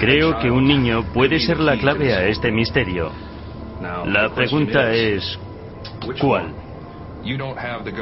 Creo 0.00 0.38
que 0.38 0.50
un 0.50 0.66
niño 0.66 1.04
puede 1.14 1.38
ser 1.38 1.58
la 1.60 1.76
clave 1.76 2.12
a 2.12 2.26
este 2.26 2.50
misterio. 2.50 3.10
La 4.06 4.30
pregunta 4.34 4.92
es, 4.92 5.38
¿cuál? 6.20 6.52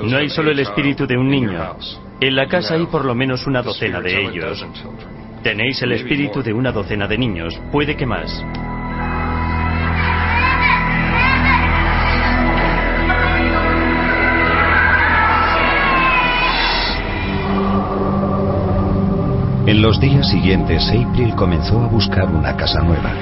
No 0.05 0.17
hay 0.17 0.29
solo 0.29 0.51
el 0.51 0.61
espíritu 0.61 1.07
de 1.07 1.17
un 1.17 1.29
niño. 1.29 1.77
En 2.21 2.35
la 2.35 2.49
casa 2.49 2.75
hay 2.75 2.87
por 2.87 3.05
lo 3.05 3.15
menos 3.15 3.47
una 3.47 3.63
docena 3.63 4.01
de 4.01 4.23
ellos. 4.23 4.65
Tenéis 5.43 5.83
el 5.83 5.93
espíritu 5.93 6.43
de 6.43 6.53
una 6.53 6.73
docena 6.73 7.07
de 7.07 7.19
niños, 7.19 7.61
puede 7.71 7.95
que 7.95 8.07
más. 8.07 8.43
En 19.67 19.83
los 19.83 20.01
días 20.01 20.31
siguientes, 20.31 20.89
April 20.89 21.35
comenzó 21.35 21.83
a 21.83 21.89
buscar 21.89 22.29
una 22.29 22.57
casa 22.57 22.81
nueva. 22.81 23.13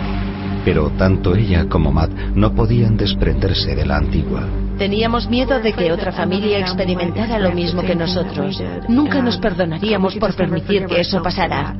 Pero 0.65 0.91
tanto 0.91 1.35
ella 1.35 1.69
como 1.69 1.91
Matt 1.91 2.11
no 2.35 2.55
podían 2.55 2.97
desprenderse 2.97 3.75
de 3.75 3.87
la 3.87 3.97
antigua. 3.97 4.47
Teníamos 4.79 5.29
miedo 5.29 5.61
de 5.61 5.73
que 5.73 5.93
otra 5.93 6.13
familia 6.13 6.59
experimentara 6.59 7.39
lo 7.39 7.53
mismo 7.53 7.83
que 7.83 7.95
nosotros. 7.95 8.63
Nunca 8.89 9.23
nos 9.23 9.39
perdonaríamos 9.39 10.17
por 10.17 10.35
permitir 10.35 10.87
que 10.87 11.01
eso 11.01 11.23
pasara. 11.23 11.75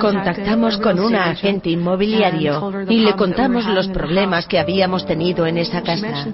Contactamos 0.00 0.78
con 0.78 0.98
un 0.98 1.14
agente 1.14 1.70
inmobiliario 1.70 2.86
y 2.88 3.00
le 3.00 3.14
contamos 3.14 3.66
los 3.66 3.88
problemas 3.88 4.46
que 4.46 4.58
habíamos 4.58 5.04
tenido 5.04 5.46
en 5.46 5.58
esa 5.58 5.82
casa. 5.82 6.26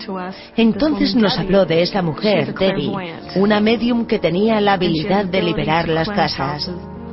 Entonces 0.56 1.16
nos 1.16 1.36
habló 1.38 1.66
de 1.66 1.82
esa 1.82 2.02
mujer, 2.02 2.54
Debbie, 2.54 2.92
una 3.34 3.60
medium 3.60 4.06
que 4.06 4.20
tenía 4.20 4.60
la 4.60 4.74
habilidad 4.74 5.24
de 5.24 5.42
liberar 5.42 5.88
las 5.88 6.08
casas. 6.08 6.70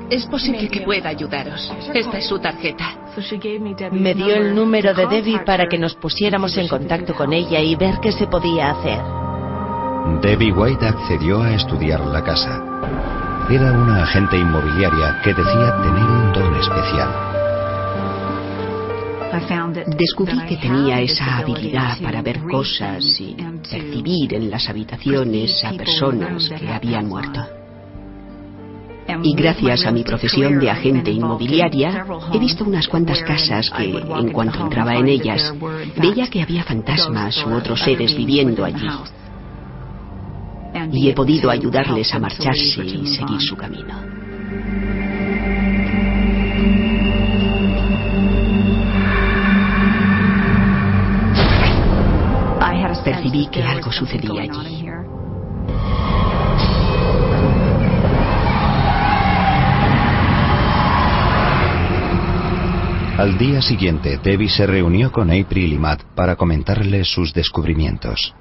Es 0.10 0.26
posible 0.26 0.68
que 0.70 0.82
pueda 0.82 1.10
ayudaros. 1.10 1.72
Esta 1.94 2.18
es 2.18 2.28
su 2.28 2.40
tarjeta. 2.40 2.96
Me 3.92 4.14
dio 4.14 4.36
el 4.36 4.56
número 4.56 4.94
de 4.94 5.08
Debbie 5.08 5.40
para 5.46 5.68
que 5.68 5.78
nos 5.78 5.96
pusiéramos 5.96 6.58
en 6.58 6.68
contacto 6.68 7.14
con 7.14 7.34
ella 7.34 7.60
y 7.60 7.76
ver 7.76 8.00
qué 8.02 8.12
se 8.12 8.28
podía 8.28 8.72
hacer. 8.72 9.00
Debbie 10.22 10.52
White 10.52 10.86
accedió 10.86 11.42
a 11.42 11.56
estudiar 11.56 12.02
la 12.02 12.24
casa. 12.24 12.62
Era 13.50 13.72
una 13.72 14.04
agente 14.04 14.38
inmobiliaria 14.38 15.22
que 15.24 15.34
decía 15.34 15.82
tener 15.82 16.04
un 16.04 16.34
don 16.34 16.56
especial. 16.56 17.34
Descubrí 19.98 20.40
que 20.48 20.58
tenía 20.58 21.02
esa 21.02 21.38
habilidad 21.38 21.98
para 22.02 22.22
ver 22.22 22.44
cosas 22.44 23.04
y 23.20 23.36
percibir 23.36 24.34
en 24.36 24.52
las 24.52 24.70
habitaciones 24.70 25.64
a 25.64 25.72
personas 25.72 26.50
que 26.50 26.70
habían 26.70 27.08
muerto. 27.08 27.63
Y 29.24 29.34
gracias 29.36 29.86
a 29.86 29.92
mi 29.92 30.04
profesión 30.04 30.60
de 30.60 30.70
agente 30.70 31.12
inmobiliaria, 31.12 32.06
he 32.34 32.40
visto 32.40 32.64
unas 32.64 32.88
cuantas 32.88 33.22
casas 33.22 33.70
que, 33.70 33.90
en 33.90 34.32
cuanto 34.32 34.62
entraba 34.62 34.96
en 34.96 35.08
ellas, 35.08 35.54
veía 35.98 36.28
que 36.28 36.42
había 36.42 36.64
fantasmas 36.64 37.46
u 37.46 37.54
otros 37.54 37.82
seres 37.82 38.16
viviendo 38.16 38.64
allí. 38.64 38.88
Y 40.92 41.10
he 41.10 41.14
podido 41.14 41.50
ayudarles 41.50 42.14
a 42.14 42.20
marcharse 42.20 42.84
y 42.84 43.08
seguir 43.08 43.42
su 43.42 43.56
camino. 43.56 44.14
Percibí 53.04 53.48
que 53.48 53.62
algo 53.62 53.92
sucedía 53.92 54.44
allí. 54.44 54.83
Al 63.24 63.38
día 63.38 63.62
siguiente, 63.62 64.20
Debbie 64.22 64.50
se 64.50 64.68
reunió 64.68 65.10
con 65.10 65.32
April 65.32 65.72
y 65.72 65.78
Matt 65.78 66.04
para 66.14 66.36
comentarles 66.36 67.08
sus 67.08 67.34
descubrimientos. 67.34 68.36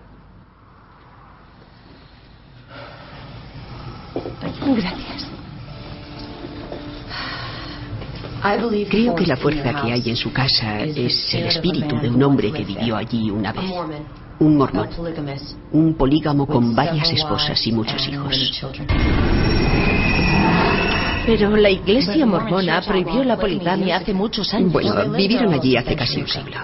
Gracias. 4.66 5.28
Creo 8.90 9.14
que 9.14 9.24
la 9.24 9.36
fuerza 9.36 9.82
que 9.82 9.92
hay 9.92 10.10
en 10.10 10.16
su 10.16 10.32
casa 10.32 10.80
es 10.80 11.32
el 11.32 11.46
espíritu 11.46 12.00
de 12.00 12.10
un 12.10 12.20
hombre 12.20 12.50
que 12.50 12.64
vivió 12.64 12.96
allí 12.96 13.30
una 13.30 13.52
vez. 13.52 13.70
Un 14.40 14.56
mormón. 14.56 14.88
Un 15.70 15.94
polígamo 15.94 16.44
con 16.44 16.74
varias 16.74 17.08
esposas 17.12 17.64
y 17.68 17.70
muchos 17.70 18.08
hijos. 18.08 18.64
Pero 21.26 21.56
la 21.56 21.70
iglesia 21.70 22.26
mormona 22.26 22.80
prohibió 22.80 23.22
la 23.22 23.36
poligamia 23.36 23.98
hace 23.98 24.12
muchos 24.12 24.52
años. 24.54 24.72
Bueno, 24.72 25.10
vivieron 25.10 25.54
allí 25.54 25.76
hace 25.76 25.94
casi 25.94 26.20
un 26.20 26.26
siglo. 26.26 26.58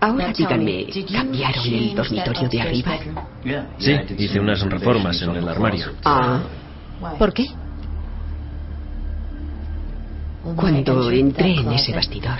Ahora 0.00 0.32
díganme, 0.32 0.86
¿cambiaron 1.12 1.66
el 1.66 1.94
dormitorio 1.94 2.48
de 2.48 2.60
arriba? 2.60 2.98
Sí, 3.78 3.96
hice 4.18 4.38
unas 4.38 4.60
reformas 4.60 5.20
en 5.22 5.30
el 5.30 5.48
armario. 5.48 5.86
Ah, 6.04 6.40
¿por 7.18 7.32
qué? 7.32 7.46
Cuando 10.54 11.10
entré 11.10 11.56
en 11.56 11.72
ese 11.72 11.92
bastidor, 11.92 12.38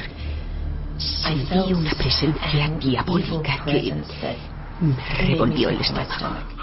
sentí 0.98 1.72
una 1.72 1.90
presencia 1.92 2.70
diabólica 2.78 3.64
que 3.64 3.94
me 4.80 5.26
revolvió 5.26 5.70
el 5.70 5.80
estómago. 5.80 6.57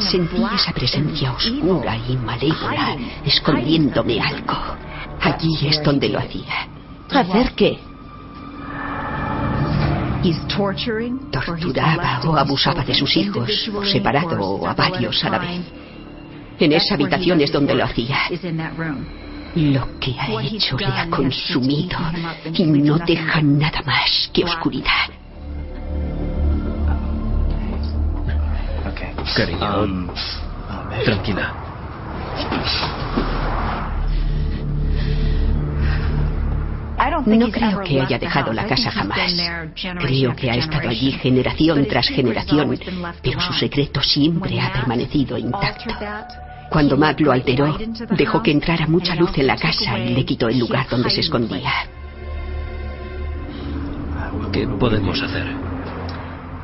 Sentí 0.00 0.42
esa 0.54 0.72
presencia 0.72 1.32
oscura 1.32 1.96
y 1.96 2.16
malévola 2.16 2.96
escondiéndome 3.24 4.20
algo. 4.20 4.76
Allí 5.20 5.68
es 5.68 5.82
donde 5.82 6.08
lo 6.08 6.18
hacía. 6.18 6.68
¿Hacer 7.10 7.52
qué? 7.54 7.78
Torturaba 11.30 12.20
o 12.24 12.36
abusaba 12.36 12.84
de 12.84 12.94
sus 12.94 13.14
hijos, 13.16 13.48
o 13.74 13.84
separado 13.84 14.40
o 14.40 14.66
a 14.66 14.74
varios 14.74 15.22
a 15.24 15.30
la 15.30 15.38
vez. 15.38 15.60
En 16.58 16.72
esa 16.72 16.94
habitación 16.94 17.40
es 17.40 17.52
donde 17.52 17.74
lo 17.74 17.84
hacía. 17.84 18.16
Lo 19.54 20.00
que 20.00 20.16
ha 20.18 20.42
hecho 20.42 20.76
le 20.78 20.86
ha 20.86 21.08
consumido 21.10 21.98
y 22.52 22.64
no 22.64 22.98
deja 22.98 23.42
nada 23.42 23.82
más 23.82 24.30
que 24.32 24.44
oscuridad. 24.44 25.10
Cariño, 29.32 30.12
tranquila. 31.04 31.54
No 37.26 37.50
creo 37.50 37.80
que 37.82 38.00
haya 38.00 38.18
dejado 38.18 38.52
la 38.52 38.66
casa 38.66 38.90
jamás. 38.90 39.32
Creo 40.00 40.34
que 40.36 40.50
ha 40.50 40.56
estado 40.56 40.88
allí 40.88 41.12
generación 41.12 41.86
tras 41.86 42.08
generación, 42.08 42.78
pero 43.22 43.40
su 43.40 43.52
secreto 43.54 44.02
siempre 44.02 44.60
ha 44.60 44.72
permanecido 44.72 45.38
intacto. 45.38 45.94
Cuando 46.70 46.96
Matt 46.96 47.20
lo 47.20 47.32
alteró, 47.32 47.78
dejó 48.16 48.42
que 48.42 48.50
entrara 48.50 48.86
mucha 48.86 49.14
luz 49.14 49.30
en 49.36 49.46
la 49.46 49.56
casa 49.56 49.98
y 49.98 50.14
le 50.14 50.24
quitó 50.24 50.48
el 50.48 50.58
lugar 50.58 50.88
donde 50.88 51.10
se 51.10 51.20
escondía. 51.20 51.72
¿Qué 54.52 54.66
podemos 54.66 55.20
hacer? 55.22 55.73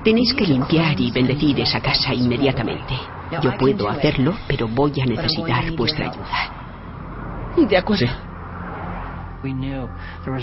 Tenéis 0.04 0.32
que 0.32 0.46
limpiar 0.46 0.98
y 0.98 1.10
bendecir 1.10 1.60
esa 1.60 1.80
casa 1.80 2.14
inmediatamente. 2.14 2.94
Yo 3.42 3.56
puedo 3.58 3.88
hacerlo, 3.88 4.34
pero 4.48 4.66
voy 4.66 4.92
a 5.00 5.06
necesitar 5.06 5.70
vuestra 5.72 6.10
ayuda. 6.10 7.68
De 7.68 7.76
acuerdo. 7.76 8.06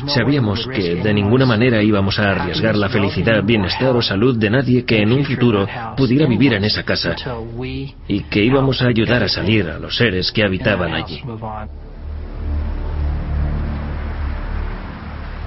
Sabíamos 0.07 0.67
que 0.67 0.95
de 0.95 1.13
ninguna 1.13 1.45
manera 1.45 1.83
íbamos 1.83 2.17
a 2.19 2.31
arriesgar 2.31 2.75
la 2.75 2.89
felicidad, 2.89 3.43
bienestar 3.43 3.95
o 3.95 4.01
salud 4.01 4.37
de 4.37 4.49
nadie 4.49 4.85
que 4.85 5.01
en 5.01 5.11
un 5.11 5.23
futuro 5.23 5.67
pudiera 5.95 6.25
vivir 6.25 6.53
en 6.53 6.63
esa 6.63 6.83
casa 6.83 7.15
y 8.07 8.21
que 8.21 8.43
íbamos 8.43 8.81
a 8.81 8.87
ayudar 8.87 9.23
a 9.23 9.29
salir 9.29 9.69
a 9.69 9.77
los 9.77 9.95
seres 9.95 10.31
que 10.31 10.43
habitaban 10.43 10.93
allí. 10.93 11.21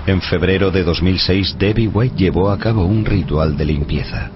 En 0.06 0.20
febrero 0.22 0.70
de 0.70 0.82
2006, 0.82 1.56
Debbie 1.58 1.88
White 1.88 2.16
llevó 2.16 2.50
a 2.50 2.58
cabo 2.58 2.84
un 2.84 3.04
ritual 3.04 3.56
de 3.56 3.64
limpieza. 3.64 4.30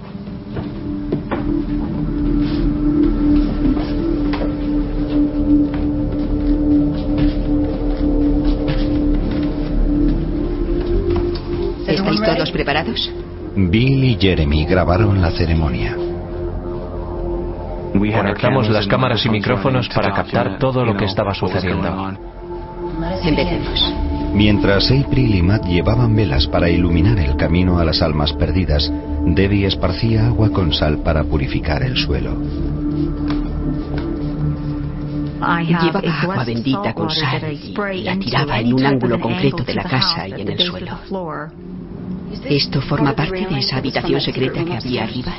¿Estáis 11.87 12.23
todos 12.23 12.51
preparados? 12.51 13.11
Bill 13.57 14.05
y 14.05 14.19
Jeremy 14.21 14.67
grabaron 14.67 15.21
la 15.21 15.31
ceremonia. 15.31 15.97
Conectamos 17.95 18.69
las 18.69 18.87
cámaras 18.87 19.25
y 19.25 19.29
micrófonos 19.31 19.89
para 19.89 20.13
captar 20.13 20.59
todo 20.59 20.85
lo 20.85 20.97
que 20.97 21.05
estaba 21.05 21.33
sucediendo. 21.35 21.89
Empecemos. 23.23 24.14
Mientras 24.35 24.91
April 24.91 25.37
y 25.37 25.43
Matt 25.43 25.65
llevaban 25.65 26.17
velas 26.17 26.49
para 26.49 26.69
iluminar 26.69 27.19
el 27.21 27.37
camino 27.37 27.79
a 27.79 27.85
las 27.85 28.03
almas 28.03 28.33
perdidas, 28.33 28.93
Debbie 29.25 29.67
esparcía 29.67 30.27
agua 30.27 30.51
con 30.51 30.73
sal 30.73 30.99
para 31.05 31.23
purificar 31.23 31.85
el 31.85 31.97
suelo. 31.97 32.37
Llevaba 35.63 36.01
agua 36.01 36.45
bendita 36.45 36.93
con 36.95 37.11
sal 37.11 37.53
y 37.53 38.03
la 38.03 38.19
tiraba 38.19 38.59
en 38.59 38.75
un 38.75 38.85
ángulo 38.85 39.21
concreto 39.21 39.63
de 39.63 39.75
la 39.75 39.85
casa 39.85 40.27
y 40.27 40.41
en 40.41 40.49
el 40.49 40.59
suelo. 40.59 40.99
¿Esto 42.45 42.83
forma 42.83 43.15
parte 43.15 43.47
de 43.47 43.59
esa 43.61 43.77
habitación 43.77 44.21
secreta 44.21 44.65
que 44.65 44.75
había 44.75 45.05
arriba? 45.05 45.33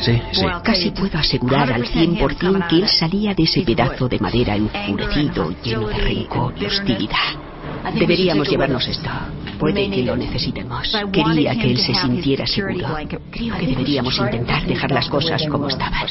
Sí, 0.00 0.20
sí. 0.32 0.46
Casi 0.64 0.90
puedo 0.90 1.18
asegurar 1.18 1.72
al 1.72 1.84
100% 1.84 2.68
que 2.68 2.76
él 2.76 2.88
salía 2.88 3.34
de 3.34 3.42
ese 3.42 3.62
pedazo 3.62 4.08
de 4.08 4.18
madera 4.18 4.56
enfurecido, 4.56 5.52
lleno 5.62 5.88
de 5.88 5.98
rencor 5.98 6.54
y 6.58 6.64
hostilidad. 6.64 7.50
Deberíamos 7.94 8.48
llevarnos 8.48 8.86
esto. 8.86 9.10
Puede 9.58 9.90
que 9.90 10.02
lo 10.02 10.16
necesitemos. 10.16 10.90
Quería 11.12 11.54
que 11.54 11.70
él 11.70 11.78
se 11.78 11.94
sintiera 11.94 12.46
seguro. 12.46 12.88
Creo 13.30 13.58
que 13.58 13.66
deberíamos 13.66 14.18
intentar 14.18 14.66
dejar 14.66 14.90
las 14.90 15.08
cosas 15.08 15.42
como 15.48 15.68
estaban. 15.68 16.06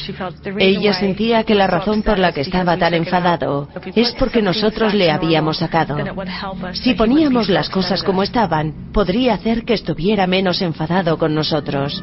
Ella 0.58 0.92
sentía 0.92 1.44
que 1.44 1.54
la 1.54 1.66
razón 1.66 2.02
por 2.02 2.18
la 2.18 2.32
que 2.32 2.42
estaba 2.42 2.76
tan 2.76 2.94
enfadado 2.94 3.68
es 3.94 4.12
porque 4.12 4.42
nosotros 4.42 4.94
le 4.94 5.10
habíamos 5.10 5.58
sacado. 5.58 5.96
Si 6.74 6.94
poníamos 6.94 7.48
las 7.48 7.68
cosas 7.68 8.02
como 8.02 8.22
estaban, 8.22 8.92
podría 8.92 9.34
hacer 9.34 9.64
que 9.64 9.74
estuviera 9.74 10.26
menos 10.26 10.62
enfadado 10.62 11.18
con 11.18 11.34
nosotros. 11.34 12.02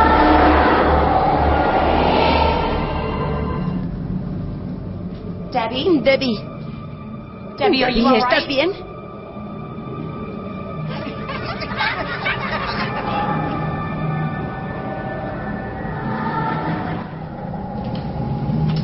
Debbie, 5.83 6.01
Debbie. 6.01 6.41
Debbie, 7.57 8.17
¿estás 8.17 8.47
bien? 8.47 8.71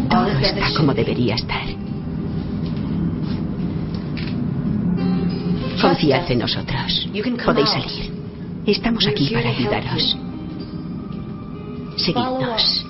Todo 0.10 0.28
está 0.39 0.74
como 0.76 0.93
debería 0.93 1.36
estar. 1.36 1.68
Confiad 5.82 6.32
en 6.32 6.39
nosotros. 6.39 7.10
Podéis 7.45 7.70
salir. 7.70 8.12
Estamos 8.66 9.06
aquí 9.08 9.30
para 9.34 9.50
ayudaros. 9.50 10.18
Seguidnos. 11.98 12.86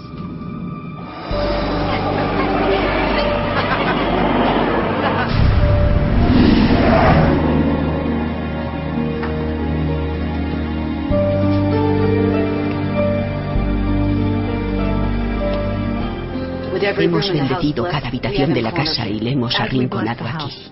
Hemos 17.00 17.32
bendecido 17.32 17.84
cada 17.84 18.08
habitación 18.08 18.54
de 18.54 18.62
la 18.62 18.72
casa 18.72 19.08
y 19.08 19.20
le 19.20 19.32
hemos 19.32 19.60
arrinconado 19.60 20.26
aquí. 20.26 20.72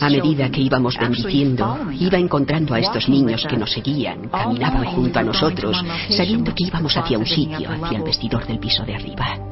A 0.00 0.08
medida 0.08 0.50
que 0.50 0.60
íbamos 0.60 0.96
bendiciendo, 0.98 1.78
iba 1.98 2.18
encontrando 2.18 2.74
a 2.74 2.80
estos 2.80 3.08
niños 3.08 3.46
que 3.48 3.56
nos 3.56 3.72
seguían, 3.72 4.28
caminaban 4.28 4.84
junto 4.84 5.18
a 5.18 5.22
nosotros, 5.22 5.82
sabiendo 6.10 6.54
que 6.54 6.64
íbamos 6.66 6.96
hacia 6.96 7.18
un 7.18 7.26
sitio, 7.26 7.70
hacia 7.70 7.98
el 7.98 8.04
vestidor 8.04 8.46
del 8.46 8.58
piso 8.58 8.84
de 8.84 8.94
arriba. 8.94 9.51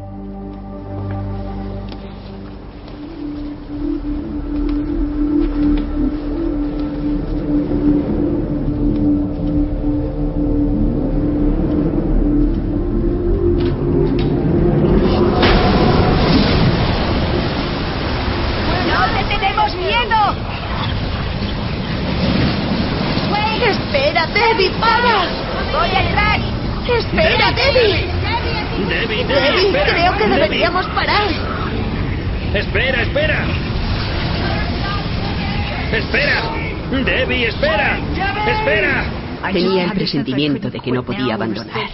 Tenía 39.52 39.84
el 39.84 39.92
presentimiento 39.92 40.70
de 40.70 40.80
que 40.80 40.92
no 40.92 41.02
podía 41.02 41.34
abandonar. 41.34 41.88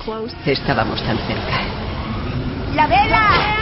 Estábamos 0.44 1.02
tan 1.02 1.18
cerca. 1.18 1.60
¡La 2.74 2.86
vela! 2.86 3.56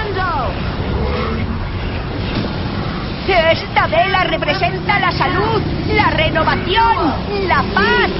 Esta 3.26 3.86
vela 3.86 4.24
representa 4.24 4.98
la 4.98 5.10
salud, 5.12 5.62
la 5.94 6.10
renovación, 6.10 7.48
la 7.48 7.62
paz. 7.74 8.10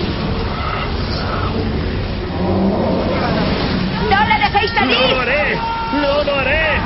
¡No 4.11 4.29
la 4.29 4.39
dejéis 4.39 4.71
salir! 4.73 4.97
¡No 5.01 5.09
lo 5.09 5.21
haré! 5.21 5.84
¡No 6.01 6.25
lo 6.25 6.35
haré! 6.41 6.81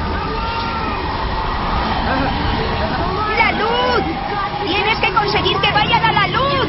¡La 3.39 3.53
luz! 3.53 4.03
¡Tienes 4.67 4.99
que 4.99 5.13
conseguir 5.13 5.57
que 5.59 5.73
vayan 5.73 6.05
a 6.05 6.13
la 6.13 6.27
luz! 6.29 6.69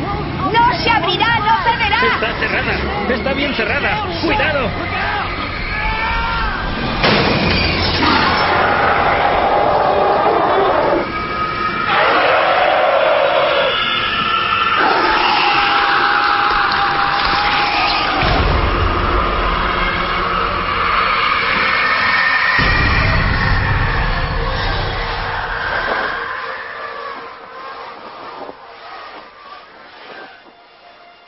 ¡No 0.54 0.74
se 0.82 0.90
abrirá! 0.90 1.28
¡No 1.40 1.64
se 1.64 1.78
verá! 1.78 1.98
Está 2.16 2.34
cerrada. 2.40 3.14
Está 3.14 3.34
bien 3.34 3.54
cerrada. 3.56 3.98
Cuidado. 4.24 4.70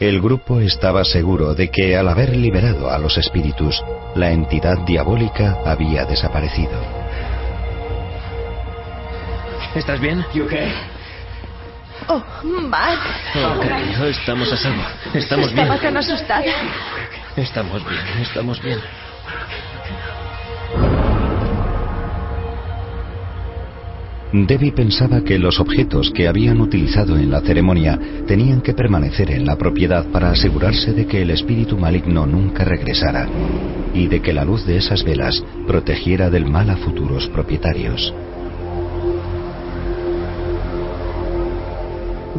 El 0.02 0.20
grupo 0.20 0.60
estaba 0.60 1.04
seguro 1.06 1.54
de 1.54 1.70
que 1.70 1.96
al 1.96 2.10
haber 2.10 2.36
liberado 2.36 2.90
a 2.90 2.98
los 2.98 3.20
espíritus, 3.20 3.84
la 4.16 4.32
entidad 4.32 4.80
diabólica 4.80 5.60
había 5.64 6.06
desaparecido. 6.06 6.72
¿Estás 9.76 10.00
bien? 10.00 10.26
Oh, 12.08 12.24
Matt. 12.44 12.98
Ok, 13.36 13.64
estamos 14.10 14.52
a 14.52 14.58
salvo. 14.58 14.82
Estamos 15.14 15.54
bien. 15.54 15.68
Estaba 15.68 15.80
tan 15.80 15.98
asustada. 15.98 16.46
Estamos 17.36 17.88
bien, 17.88 18.02
estamos 18.24 18.60
bien. 18.60 18.80
Debbie 24.34 24.72
pensaba 24.72 25.22
que 25.22 25.38
los 25.38 25.60
objetos 25.60 26.10
que 26.12 26.30
habían 26.30 26.62
utilizado 26.62 27.18
en 27.18 27.30
la 27.30 27.42
ceremonia 27.42 28.00
tenían 28.28 28.62
que 28.62 28.74
permanecer 28.74 29.30
en 29.30 29.46
la 29.46 29.58
propiedad 29.58 30.06
para 30.06 30.32
asegurarse 30.32 30.94
de 30.94 31.06
que 31.06 31.22
el 31.22 31.32
espíritu 31.32 31.78
maligno 31.78 32.26
nunca 32.26 32.64
regresara 32.64 33.28
y 33.94 34.08
de 34.08 34.22
que 34.22 34.32
la 34.32 34.46
luz 34.46 34.66
de 34.66 34.78
esas 34.78 35.04
velas 35.04 35.44
protegiera 35.68 36.30
del 36.30 36.46
mal 36.46 36.70
a 36.70 36.78
futuros 36.78 37.28
propietarios. 37.28 38.14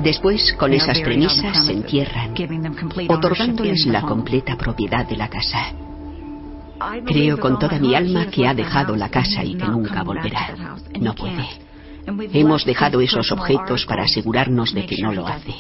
Después, 0.03 0.55
con 0.59 0.73
esas 0.73 0.99
premisas, 1.01 1.67
se 1.67 1.73
entierran, 1.73 2.35
otorgándoles 3.09 3.85
la 3.85 4.01
completa 4.01 4.57
propiedad 4.57 5.07
de 5.07 5.17
la 5.17 5.29
casa. 5.29 5.75
Creo 7.05 7.39
con 7.39 7.59
toda 7.59 7.79
mi 7.79 7.95
alma 7.95 8.27
que 8.27 8.47
ha 8.49 8.55
dejado 8.55 8.97
la 8.97 9.11
casa 9.11 9.45
y 9.45 9.57
que 9.57 9.67
nunca 9.67 10.03
volverá. 10.03 10.57
No 10.99 11.15
puede. 11.15 11.72
Hemos 12.07 12.65
dejado 12.65 13.01
esos 13.01 13.31
objetos 13.33 13.87
para 13.87 14.05
asegurarnos 14.05 14.75
de 14.75 14.87
que 14.87 14.97
no 15.01 15.13
lo 15.13 15.27
hace. 15.27 15.55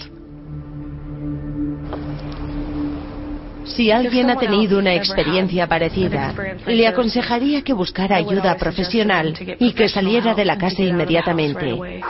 Si 3.65 3.91
alguien 3.91 4.29
ha 4.29 4.37
tenido 4.37 4.79
una 4.79 4.95
experiencia 4.95 5.67
parecida, 5.67 6.35
le 6.67 6.87
aconsejaría 6.87 7.63
que 7.63 7.73
buscara 7.73 8.17
ayuda 8.17 8.57
profesional 8.57 9.35
y 9.59 9.73
que 9.73 9.89
saliera 9.89 10.35
de 10.35 10.45
la 10.45 10.59
casa 10.59 10.83
inmediatamente. 10.83 12.03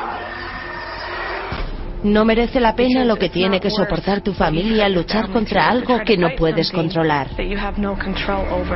No 2.02 2.24
merece 2.24 2.58
la 2.58 2.74
pena 2.74 3.04
lo 3.04 3.16
que 3.16 3.28
tiene 3.28 3.60
que 3.60 3.70
soportar 3.70 4.22
tu 4.22 4.32
familia 4.32 4.86
al 4.86 4.94
luchar 4.94 5.30
contra 5.30 5.68
algo 5.68 6.00
que 6.04 6.16
no 6.16 6.30
puedes 6.36 6.72
controlar. 6.72 7.28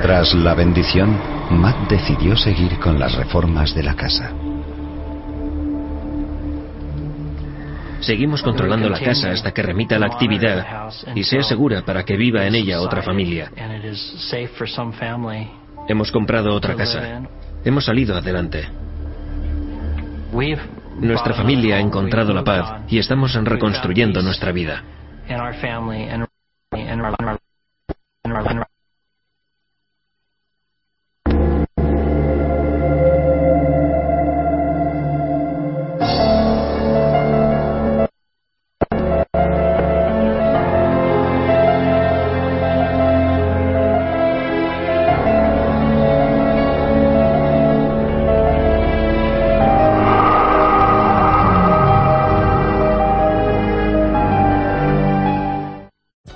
Tras 0.01 0.35
la 0.35 0.55
bendición, 0.55 1.19
Matt 1.51 1.89
decidió 1.89 2.37
seguir 2.37 2.79
con 2.79 3.01
las 3.01 3.17
reformas 3.17 3.75
de 3.75 3.83
la 3.83 3.95
casa. 3.95 4.33
Seguimos 8.07 8.41
controlando 8.41 8.89
la 8.89 9.01
casa 9.01 9.33
hasta 9.33 9.53
que 9.53 9.63
remita 9.63 9.99
la 9.99 10.07
actividad 10.07 10.91
y 11.17 11.25
sea 11.25 11.43
segura 11.43 11.83
para 11.85 12.05
que 12.05 12.17
viva 12.17 12.47
en 12.47 12.55
ella 12.55 12.81
otra 12.81 13.03
familia. 13.03 13.51
Hemos 15.89 16.13
comprado 16.13 16.55
otra 16.55 16.77
casa. 16.77 17.23
Hemos 17.65 17.85
salido 17.85 18.17
adelante. 18.17 18.69
Nuestra 21.01 21.35
familia 21.35 21.77
ha 21.77 21.81
encontrado 21.81 22.33
la 22.33 22.45
paz 22.45 22.83
y 22.89 23.01
estamos 23.01 23.35
reconstruyendo 23.35 24.23
nuestra 24.23 24.53
vida. 24.53 24.85